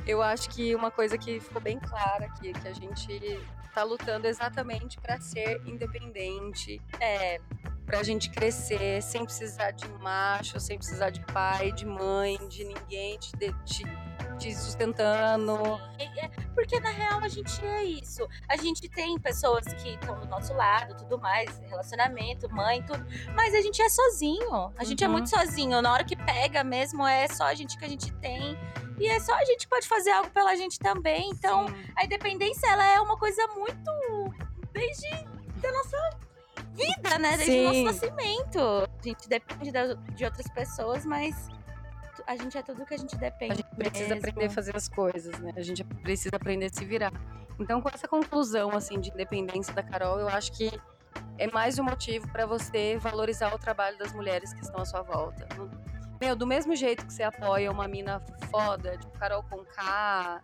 Eu 0.07 0.21
acho 0.21 0.49
que 0.49 0.73
uma 0.73 0.89
coisa 0.89 1.17
que 1.17 1.39
ficou 1.41 1.61
bem 1.61 1.77
clara 1.79 2.25
aqui, 2.25 2.53
que 2.53 2.67
a 2.67 2.73
gente 2.73 3.45
tá 3.75 3.83
lutando 3.83 4.25
exatamente 4.25 4.97
para 4.99 5.19
ser 5.19 5.61
independente, 5.65 6.81
é, 6.99 7.39
pra 7.85 8.01
gente 8.03 8.29
crescer 8.29 9.01
sem 9.03 9.25
precisar 9.25 9.71
de 9.71 9.87
macho, 9.99 10.59
sem 10.59 10.77
precisar 10.77 11.09
de 11.09 11.23
pai, 11.25 11.71
de 11.73 11.85
mãe, 11.85 12.37
de 12.47 12.63
ninguém 12.63 13.17
te, 13.19 13.31
te, 13.65 13.83
te 14.39 14.55
sustentando. 14.55 15.57
Porque 16.55 16.79
na 16.79 16.89
real 16.89 17.19
a 17.21 17.27
gente 17.27 17.63
é 17.63 17.83
isso. 17.83 18.27
A 18.47 18.55
gente 18.55 18.89
tem 18.89 19.19
pessoas 19.19 19.65
que 19.73 19.89
estão 19.89 20.19
do 20.19 20.27
nosso 20.27 20.53
lado, 20.53 20.95
tudo 20.95 21.19
mais, 21.19 21.59
relacionamento, 21.69 22.49
mãe, 22.49 22.81
tudo. 22.83 23.05
Mas 23.35 23.53
a 23.53 23.61
gente 23.61 23.81
é 23.81 23.89
sozinho. 23.89 24.73
A 24.77 24.83
gente 24.83 25.03
é 25.03 25.07
uhum. 25.07 25.13
é 25.13 25.17
muito 25.17 25.29
sozinho. 25.29 25.81
Na 25.81 25.91
hora 25.93 26.03
que 26.03 26.15
pega 26.15 26.63
mesmo, 26.63 27.05
é 27.05 27.27
só 27.27 27.45
a 27.45 27.53
gente 27.53 27.77
que 27.77 27.85
a 27.85 27.89
gente 27.89 28.11
tem. 28.13 28.57
E 28.97 29.07
é 29.07 29.19
só 29.19 29.33
a 29.33 29.43
gente 29.45 29.59
que 29.59 29.67
pode 29.67 29.87
fazer 29.87 30.11
algo 30.11 30.29
pela 30.31 30.55
gente 30.55 30.79
também. 30.79 31.29
Então, 31.29 31.67
Sim. 31.67 31.73
a 31.95 32.05
independência, 32.05 32.67
ela 32.67 32.85
é 32.85 32.99
uma 32.99 33.17
coisa 33.17 33.45
muito. 33.47 33.91
desde 34.71 35.09
da 35.61 35.71
nossa 35.73 35.97
vida, 36.73 37.17
né? 37.19 37.37
Desde 37.37 37.45
Sim. 37.45 37.59
o 37.59 37.63
nosso 37.65 37.83
nascimento. 37.83 38.59
A 38.59 39.03
gente 39.03 39.27
depende 39.27 39.71
de 40.15 40.25
outras 40.25 40.47
pessoas, 40.49 41.05
mas 41.05 41.49
a 42.29 42.35
gente 42.35 42.55
é 42.55 42.61
tudo 42.61 42.85
que 42.85 42.93
a 42.93 42.97
gente 42.97 43.17
depende. 43.17 43.53
A 43.53 43.55
gente 43.55 43.75
precisa 43.75 44.09
mesmo. 44.09 44.19
aprender 44.19 44.45
a 44.45 44.49
fazer 44.51 44.77
as 44.77 44.87
coisas, 44.87 45.39
né? 45.39 45.51
A 45.55 45.63
gente 45.63 45.83
precisa 45.83 46.35
aprender 46.35 46.67
a 46.67 46.69
se 46.69 46.85
virar. 46.85 47.11
Então, 47.59 47.81
com 47.81 47.89
essa 47.89 48.07
conclusão, 48.07 48.69
assim, 48.69 48.99
de 48.99 49.09
independência 49.09 49.73
da 49.73 49.81
Carol, 49.81 50.19
eu 50.19 50.29
acho 50.29 50.51
que 50.51 50.79
é 51.39 51.49
mais 51.49 51.79
um 51.79 51.83
motivo 51.83 52.31
para 52.31 52.45
você 52.45 52.99
valorizar 52.99 53.51
o 53.51 53.57
trabalho 53.57 53.97
das 53.97 54.13
mulheres 54.13 54.53
que 54.53 54.61
estão 54.61 54.79
à 54.79 54.85
sua 54.85 55.01
volta. 55.01 55.47
Meu, 56.21 56.35
do 56.35 56.45
mesmo 56.45 56.75
jeito 56.75 57.03
que 57.03 57.11
você 57.11 57.23
apoia 57.23 57.71
uma 57.71 57.87
mina 57.87 58.23
foda, 58.51 58.95
tipo 58.95 59.17
Carol 59.17 59.41
Conká, 59.41 60.39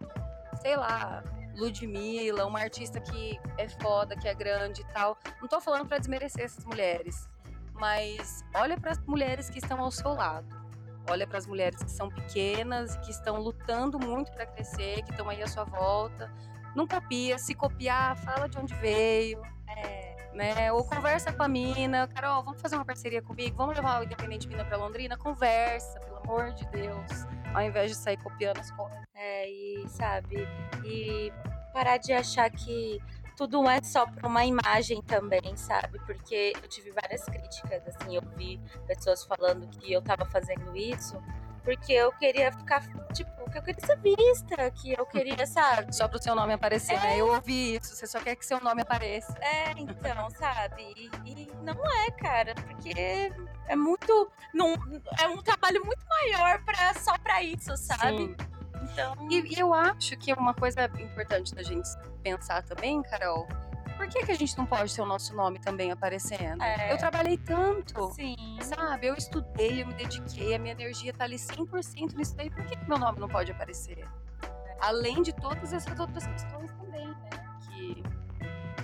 sei 0.60 0.76
lá, 0.76 1.24
Ludmilla, 1.56 2.48
uma 2.48 2.62
artista 2.62 3.00
que 3.00 3.40
é 3.60 3.70
foda, 3.70 4.18
que 4.18 4.28
é 4.28 4.34
grande 4.34 4.82
e 4.82 4.86
tal. 4.86 5.16
Não 5.40 5.48
tô 5.48 5.62
falando 5.62 5.88
para 5.88 6.00
desmerecer 6.00 6.46
essas 6.46 6.66
mulheres, 6.66 7.30
mas 7.74 8.44
olha 8.56 8.76
para 8.76 8.94
as 8.94 9.00
mulheres 9.06 9.52
que 9.52 9.60
estão 9.60 9.80
ao 9.80 9.92
seu 9.92 10.12
lado. 10.12 10.65
Olha 11.10 11.28
para 11.28 11.38
as 11.38 11.46
mulheres 11.48 11.82
que 11.82 11.92
são 11.92 12.10
pequenas, 12.10 12.96
que 12.98 13.12
estão 13.12 13.40
lutando 13.40 14.00
muito 14.00 14.32
para 14.32 14.46
crescer, 14.46 15.04
que 15.04 15.12
estão 15.12 15.30
aí 15.30 15.42
à 15.42 15.48
sua 15.48 15.64
volta. 15.64 16.32
Não 16.76 16.88
copia, 16.88 17.38
se 17.38 17.54
copiar, 17.54 18.18
fala 18.18 18.50
de 18.50 18.58
onde 18.58 18.74
veio. 18.76 19.42
É, 19.68 20.16
né? 20.34 20.72
Ou 20.72 20.84
conversa 20.84 21.32
com 21.32 21.44
a 21.44 21.48
mina, 21.48 22.08
Carol, 22.08 22.44
vamos 22.44 22.62
fazer 22.62 22.76
uma 22.76 22.86
parceria 22.86 23.22
comigo, 23.22 23.56
vamos 23.56 23.76
levar 23.76 24.02
o 24.02 24.04
Independente 24.04 24.48
Mina 24.48 24.66
para 24.66 24.78
Londrina, 24.78 25.18
conversa, 25.18 26.00
pelo 26.00 26.18
amor 26.18 26.54
de 26.54 26.66
Deus 26.68 27.26
ao 27.56 27.62
invés 27.62 27.92
de 27.92 27.96
sair 27.96 28.18
copiando 28.18 28.60
as 28.60 28.70
coisas. 28.70 29.00
É, 29.16 29.50
e 29.50 29.88
sabe, 29.88 30.48
e 30.84 31.32
parar 31.74 31.98
de 31.98 32.12
achar 32.12 32.50
que 32.52 33.02
tudo 33.36 33.68
é 33.70 33.82
só 33.82 34.06
para 34.06 34.28
uma 34.28 34.46
imagem 34.46 35.02
também, 35.02 35.56
sabe? 35.56 36.00
Porque 36.06 36.54
eu 36.62 36.68
tive 36.68 36.92
várias 36.92 37.24
críticas, 37.26 37.84
assim, 37.88 38.16
eu 38.16 38.22
vi 38.36 38.60
pessoas 38.88 39.24
falando 39.24 39.68
que 39.68 39.92
eu 39.92 40.02
tava 40.02 40.26
fazendo 40.26 40.76
isso 40.76 41.22
porque 41.66 41.94
eu 41.94 42.12
queria 42.14 42.52
ficar, 42.52 42.82
tipo, 43.12 43.50
que 43.50 43.58
eu 43.58 43.64
queria 43.64 43.86
ser 43.86 43.98
vista, 43.98 44.72
que 44.72 44.94
eu 44.94 45.06
queria, 45.08 45.46
sabe? 45.48 45.94
Só 45.94 46.08
pro 46.08 46.22
seu 46.22 46.36
nome 46.36 46.54
aparecer, 46.54 46.94
é. 46.94 47.00
né? 47.00 47.20
Eu 47.20 47.28
ouvi 47.28 47.76
isso, 47.76 47.96
você 47.96 48.06
só 48.06 48.20
quer 48.20 48.36
que 48.36 48.46
seu 48.46 48.62
nome 48.62 48.84
apareça. 48.84 49.36
É, 49.42 49.72
então, 49.72 50.30
sabe? 50.38 50.94
E, 50.96 51.10
e 51.26 51.52
não 51.64 51.74
é, 51.74 52.12
cara, 52.12 52.54
porque 52.54 53.34
é 53.68 53.76
muito. 53.76 54.32
Não, 54.54 54.74
é 55.20 55.28
um 55.28 55.42
trabalho 55.42 55.84
muito 55.84 56.06
maior 56.08 56.64
pra, 56.64 56.94
só 56.94 57.18
pra 57.18 57.42
isso, 57.42 57.76
sabe? 57.76 58.18
Sim. 58.18 58.36
Então... 58.84 59.28
E, 59.32 59.56
e 59.56 59.60
eu 59.60 59.74
acho 59.74 60.16
que 60.18 60.32
uma 60.34 60.54
coisa 60.54 60.86
importante 61.00 61.56
da 61.56 61.64
gente 61.64 61.90
pensar 62.26 62.64
também, 62.64 63.04
Carol, 63.04 63.48
por 63.96 64.08
que, 64.10 64.26
que 64.26 64.32
a 64.32 64.36
gente 64.36 64.58
não 64.58 64.66
pode 64.66 64.94
ter 64.96 65.02
o 65.02 65.06
nosso 65.06 65.36
nome 65.36 65.60
também 65.60 65.92
aparecendo? 65.92 66.62
É. 66.64 66.92
Eu 66.92 66.98
trabalhei 66.98 67.38
tanto, 67.38 68.12
Sim. 68.14 68.36
sabe? 68.62 69.06
Eu 69.06 69.14
estudei, 69.14 69.84
eu 69.84 69.88
me 69.88 69.94
dediquei, 69.94 70.56
a 70.56 70.60
minha 70.60 70.74
energia 70.74 71.14
tá 71.14 71.24
ali 71.24 71.36
100% 71.36 72.16
nisso 72.16 72.36
daí. 72.36 72.50
Por 72.50 72.66
que, 72.66 72.76
que 72.76 72.90
meu 72.90 72.98
nome 72.98 73.20
não 73.20 73.28
pode 73.28 73.52
aparecer? 73.52 74.00
É. 74.00 74.76
Além 74.82 75.22
de 75.22 75.34
todas 75.34 75.72
essas 75.72 76.00
outras 76.00 76.26
questões 76.26 76.72
também, 76.74 77.08
né? 77.08 77.30
Que 77.70 78.04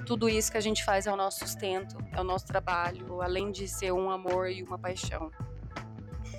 tudo 0.05 0.29
isso 0.29 0.51
que 0.51 0.57
a 0.57 0.61
gente 0.61 0.85
faz 0.85 1.07
é 1.07 1.11
o 1.11 1.15
nosso 1.15 1.39
sustento, 1.39 1.97
é 2.11 2.21
o 2.21 2.23
nosso 2.23 2.45
trabalho, 2.45 3.21
além 3.23 3.51
de 3.51 3.67
ser 3.67 3.91
um 3.91 4.09
amor 4.11 4.49
e 4.49 4.61
uma 4.61 4.77
paixão. 4.77 5.31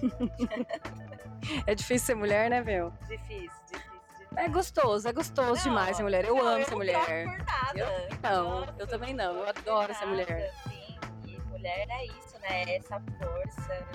é 1.67 1.75
difícil 1.75 2.07
ser 2.07 2.15
mulher, 2.15 2.49
né, 2.49 2.63
meu? 2.63 2.93
Difícil, 3.09 3.51
difícil. 3.67 3.92
É 4.37 4.49
gostoso, 4.49 5.09
é 5.09 5.13
gostoso 5.13 5.55
não, 5.55 5.63
demais 5.63 5.97
ser 5.97 6.03
mulher. 6.03 6.25
Eu 6.25 6.37
não, 6.37 6.47
amo 6.47 6.59
eu 6.59 6.65
ser 6.65 6.75
mulher. 6.75 7.27
Eu, 7.75 7.87
não, 8.23 8.75
eu 8.79 8.87
também 8.87 9.15
não. 9.15 9.37
Eu 9.37 9.49
adoro 9.49 9.95
ser 9.95 10.07
mulher. 10.07 10.53
Sim, 10.65 10.99
e 11.27 11.39
mulher 11.49 11.87
é 11.89 12.07
isso, 12.07 12.39
né? 12.41 12.77
Essa 12.77 13.01
força, 13.19 13.87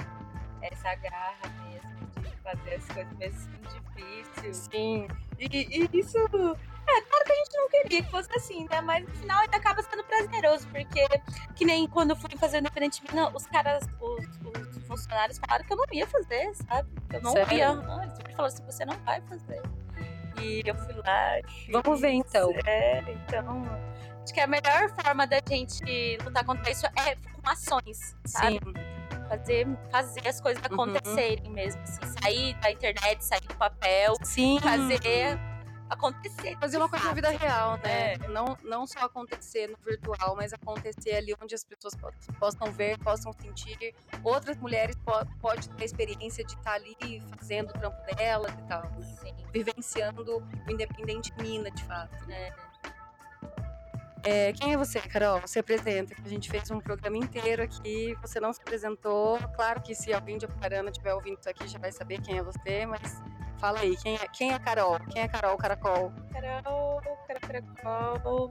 essa 0.62 0.96
garra 0.96 1.50
mesmo 1.66 2.08
de 2.22 2.36
fazer 2.38 2.76
as 2.76 2.88
coisas 2.88 3.18
mesmo 3.18 3.58
difíceis. 3.96 4.70
Sim. 4.72 5.08
E, 5.40 5.46
e 5.48 6.00
isso 6.00 6.18
é, 6.90 7.02
claro 7.02 7.26
que 7.26 7.32
a 7.32 7.36
gente 7.36 7.58
não 7.58 7.70
queria 7.70 8.04
que 8.04 8.10
fosse 8.10 8.30
assim, 8.36 8.68
né? 8.70 8.80
Mas 8.82 9.06
no 9.06 9.14
final 9.16 9.42
ainda 9.42 9.58
acaba 9.58 9.84
sendo 9.84 10.04
prazeroso, 10.06 10.68
porque 10.70 11.06
que 11.56 11.66
nem 11.66 11.88
quando 11.88 12.12
eu 12.12 12.16
fui 12.16 12.30
fazer 12.38 12.58
o 12.58 12.60
Independente 12.62 13.04
Mina, 13.04 13.30
os 13.36 13.46
caras, 13.46 13.84
os, 14.00 14.26
os, 14.26 14.88
funcionários 14.88 15.38
falaram 15.38 15.66
que 15.66 15.74
eu 15.74 15.78
não 15.78 15.86
ia 15.92 16.08
fazer, 16.08 16.56
sabe? 16.56 16.90
Eu 17.12 17.22
não 17.22 17.32
Sério? 17.34 17.58
ia. 17.58 17.74
Não, 17.76 18.04
eles 18.04 18.16
sempre 18.16 18.34
falaram 18.34 18.54
assim, 18.54 18.66
você 18.66 18.86
não 18.86 18.98
vai 19.00 19.20
fazer. 19.22 19.62
E 20.42 20.64
eu 20.66 20.76
fui 20.76 20.94
lá. 20.96 21.40
Vamos 21.72 22.02
ver 22.02 22.12
então. 22.12 22.52
É, 22.66 23.00
então. 23.00 23.64
Acho 24.24 24.34
que 24.34 24.40
a 24.42 24.48
melhor 24.48 24.90
forma 25.02 25.26
da 25.26 25.42
gente 25.48 26.18
lutar 26.24 26.44
contra 26.46 26.70
isso 26.70 26.86
é 26.86 27.16
com 27.16 27.50
ações, 27.50 28.16
sabe? 28.26 28.56
Sim. 28.56 28.74
Fazer, 29.30 29.68
fazer 29.92 30.28
as 30.28 30.42
coisas 30.42 30.64
uhum. 30.64 30.82
acontecerem 30.82 31.48
uhum. 31.48 31.54
mesmo. 31.54 31.82
Assim, 31.82 32.02
sair 32.22 32.54
da 32.56 32.72
internet, 32.72 33.24
sair 33.24 33.42
do 33.42 33.56
papel. 33.56 34.16
Sim. 34.24 34.60
Fazer 34.60 35.40
acontecer. 35.90 36.58
Fazer 36.60 36.78
uma 36.78 36.90
coisa 36.90 37.06
na 37.06 37.14
vida 37.14 37.30
real, 37.30 37.78
né? 37.78 38.14
É. 38.14 38.18
Não, 38.28 38.58
não 38.64 38.86
só 38.86 39.00
acontecer 39.00 39.68
no 39.68 39.78
virtual, 39.78 40.36
mas 40.36 40.54
acontecer 40.54 41.16
ali 41.16 41.36
onde 41.42 41.56
as 41.56 41.64
pessoas 41.64 41.94
possam 42.40 42.72
ver, 42.72 42.98
possam 43.00 43.34
sentir. 43.34 43.96
Outras 44.24 44.58
mulheres 44.58 44.96
po 44.98 45.14
podem 45.40 45.64
ter 45.64 45.84
a 45.84 45.86
experiência 45.86 46.44
de 46.44 46.54
estar 46.54 46.74
ali 46.74 47.22
fazendo 47.38 47.70
o 47.70 47.74
trampo 47.74 48.16
delas 48.16 48.52
e 48.52 48.68
tal. 48.68 48.84
Né? 48.84 49.34
Vivenciando 49.54 50.24
o 50.38 50.72
independente 50.72 51.34
mina, 51.40 51.72
de 51.72 51.84
fato. 51.86 52.26
Né? 52.28 52.54
É, 54.24 54.52
quem 54.52 54.74
é 54.74 54.78
você, 54.78 55.00
Carol? 55.00 55.42
Se 55.48 55.58
apresenta, 55.58 56.14
que 56.14 56.22
a 56.22 56.30
gente 56.30 56.50
fez 56.50 56.70
um 56.70 56.82
programa 56.82 57.18
inteiro 57.18 57.64
aqui, 57.64 58.14
você 58.22 58.42
não 58.42 58.52
se 58.52 58.60
apresentou. 58.60 59.38
Claro 59.56 59.82
que 59.82 59.96
se 59.96 60.14
alguém 60.14 60.38
de 60.38 60.46
Aparana 60.46 60.90
estiver 60.90 61.14
ouvindo 61.14 61.40
isso 61.40 61.50
aqui 61.50 61.66
já 61.68 61.80
vai 61.80 61.94
saber 61.94 62.20
quem 62.22 62.38
é 62.38 62.44
você, 62.44 62.86
mas 62.86 63.22
Fala 63.60 63.80
aí, 63.80 63.98
quem 63.98 64.16
é, 64.16 64.28
quem 64.28 64.54
é 64.54 64.60
Carol? 64.60 65.00
Quem 65.12 65.24
é 65.24 65.28
Carol 65.28 65.58
Caracol? 65.58 66.14
Carol, 66.32 67.02
Carol, 67.28 67.64
Caracol, 67.76 68.50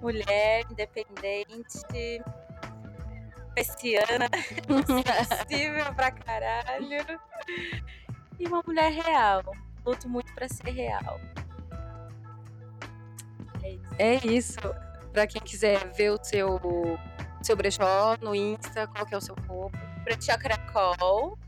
mulher 0.00 0.64
independente, 0.68 1.78
persiana, 3.54 4.28
sensível 5.48 5.94
pra 5.94 6.10
caralho. 6.10 7.20
E 8.38 8.48
uma 8.48 8.62
mulher 8.66 8.90
real. 8.90 9.42
Luto 9.86 10.08
muito 10.08 10.32
pra 10.34 10.48
ser 10.48 10.70
real. 10.70 11.20
É 13.62 13.70
isso. 13.70 13.94
É 13.98 14.14
isso. 14.26 14.60
Pra 15.12 15.26
quem 15.26 15.40
quiser 15.40 15.92
ver 15.92 16.10
o 16.10 16.18
seu, 16.24 16.58
seu 17.42 17.54
brechó 17.54 18.16
no 18.20 18.34
Insta, 18.34 18.88
qual 18.88 19.06
que 19.06 19.14
é 19.14 19.18
o 19.18 19.20
seu 19.20 19.36
roubo? 19.46 19.76
Brechó 20.02 20.36
Caracol. 20.36 21.38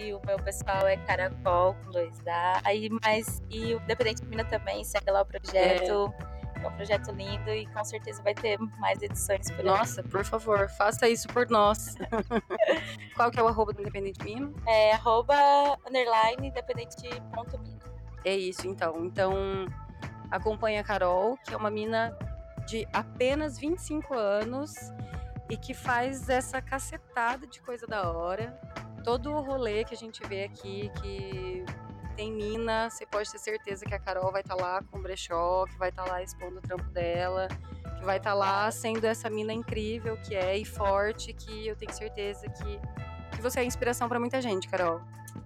E 0.00 0.14
o 0.14 0.20
meu 0.24 0.38
pessoal 0.38 0.88
é 0.88 0.96
Caracol 0.96 1.74
com 1.74 1.90
dois 1.90 2.26
A. 2.26 2.62
Aí, 2.64 2.88
mas, 3.04 3.42
e 3.50 3.74
o 3.74 3.80
Dependente 3.80 4.24
Mina 4.24 4.44
também, 4.44 4.82
segue 4.82 5.10
lá 5.10 5.20
o 5.20 5.26
projeto. 5.26 6.14
É. 6.18 6.66
um 6.66 6.72
projeto 6.72 7.10
lindo 7.12 7.50
e 7.50 7.66
com 7.66 7.84
certeza 7.84 8.22
vai 8.22 8.34
ter 8.34 8.58
mais 8.78 9.02
edições 9.02 9.50
por 9.50 9.60
aí. 9.60 9.66
Nossa, 9.66 10.02
por 10.02 10.24
favor, 10.24 10.70
faça 10.70 11.06
isso 11.06 11.28
por 11.28 11.50
nós. 11.50 11.96
Qual 13.14 13.30
que 13.30 13.38
é 13.38 13.42
o 13.42 13.48
arroba 13.48 13.74
do 13.74 13.82
Independente 13.82 14.24
Mino? 14.24 14.54
É 14.66 14.92
arroba 14.92 15.34
underline. 15.86 16.50
É 18.24 18.34
isso, 18.34 18.66
então. 18.66 19.04
Então, 19.04 19.34
acompanhe 20.30 20.78
a 20.78 20.84
Carol, 20.84 21.36
que 21.44 21.52
é 21.52 21.56
uma 21.58 21.70
mina 21.70 22.16
de 22.66 22.88
apenas 22.90 23.58
25 23.58 24.14
anos 24.14 24.74
e 25.50 25.58
que 25.58 25.74
faz 25.74 26.30
essa 26.30 26.62
cacetada 26.62 27.46
de 27.46 27.60
coisa 27.60 27.86
da 27.86 28.10
hora. 28.10 28.58
Todo 29.04 29.32
o 29.32 29.40
rolê 29.40 29.84
que 29.84 29.94
a 29.94 29.96
gente 29.96 30.26
vê 30.26 30.44
aqui, 30.44 30.90
que 31.00 31.64
tem 32.16 32.32
mina, 32.32 32.90
você 32.90 33.06
pode 33.06 33.30
ter 33.30 33.38
certeza 33.38 33.84
que 33.84 33.94
a 33.94 33.98
Carol 33.98 34.30
vai 34.30 34.42
estar 34.42 34.54
tá 34.54 34.62
lá 34.62 34.82
com 34.82 34.98
o 34.98 35.02
brechó, 35.02 35.64
que 35.66 35.76
vai 35.78 35.88
estar 35.88 36.04
tá 36.04 36.12
lá 36.12 36.22
expondo 36.22 36.58
o 36.58 36.60
trampo 36.60 36.84
dela, 36.90 37.48
que 37.98 38.04
vai 38.04 38.18
estar 38.18 38.30
tá 38.30 38.36
lá 38.36 38.70
sendo 38.70 39.04
essa 39.06 39.30
mina 39.30 39.52
incrível 39.52 40.16
que 40.18 40.34
é 40.34 40.56
e 40.56 40.64
forte, 40.64 41.32
que 41.32 41.66
eu 41.66 41.76
tenho 41.76 41.92
certeza 41.92 42.46
que, 42.48 42.80
que 43.34 43.40
você 43.40 43.60
é 43.60 43.64
inspiração 43.64 44.08
para 44.08 44.20
muita 44.20 44.40
gente, 44.42 44.68
Carol. 44.68 45.00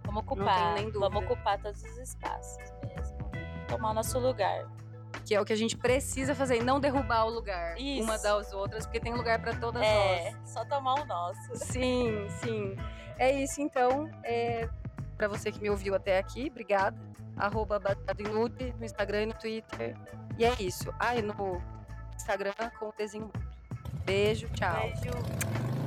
Vamos 0.04 0.22
ocupar, 0.22 0.74
vamos 0.92 1.24
ocupar 1.24 1.60
todos 1.60 1.82
os 1.82 1.98
espaços 1.98 2.72
mesmo. 2.82 3.18
Tomar 3.68 3.90
o 3.90 3.94
nosso 3.94 4.18
lugar 4.18 4.68
que 5.24 5.34
é 5.34 5.40
o 5.40 5.44
que 5.44 5.52
a 5.52 5.56
gente 5.56 5.76
precisa 5.76 6.34
fazer, 6.34 6.58
e 6.58 6.62
não 6.62 6.78
derrubar 6.78 7.24
o 7.24 7.30
lugar 7.30 7.78
isso. 7.78 8.04
uma 8.04 8.18
das 8.18 8.52
outras, 8.52 8.84
porque 8.84 9.00
tem 9.00 9.14
lugar 9.14 9.40
para 9.40 9.54
todas 9.54 9.82
é, 9.82 10.32
nós. 10.32 10.50
só 10.50 10.64
tomar 10.64 11.00
o 11.00 11.04
nosso. 11.06 11.54
Sim, 11.54 12.26
sim. 12.42 12.76
É 13.18 13.32
isso 13.32 13.60
então. 13.60 14.10
É, 14.22 14.68
para 15.16 15.28
você 15.28 15.50
que 15.52 15.60
me 15.60 15.70
ouviu 15.70 15.94
até 15.94 16.18
aqui, 16.18 16.48
obrigada. 16.50 16.96
Arroba 17.36 17.80
Inútil, 18.18 18.74
no 18.78 18.84
Instagram 18.84 19.22
e 19.22 19.26
no 19.26 19.34
Twitter. 19.34 19.96
E 20.38 20.44
é 20.44 20.54
isso. 20.60 20.92
Ah, 20.98 21.16
e 21.16 21.22
no 21.22 21.60
Instagram 22.14 22.52
com 22.78 22.88
o 22.88 22.94
desenho. 22.96 23.30
Beijo, 24.04 24.48
tchau. 24.50 24.80
Beijo. 24.80 25.83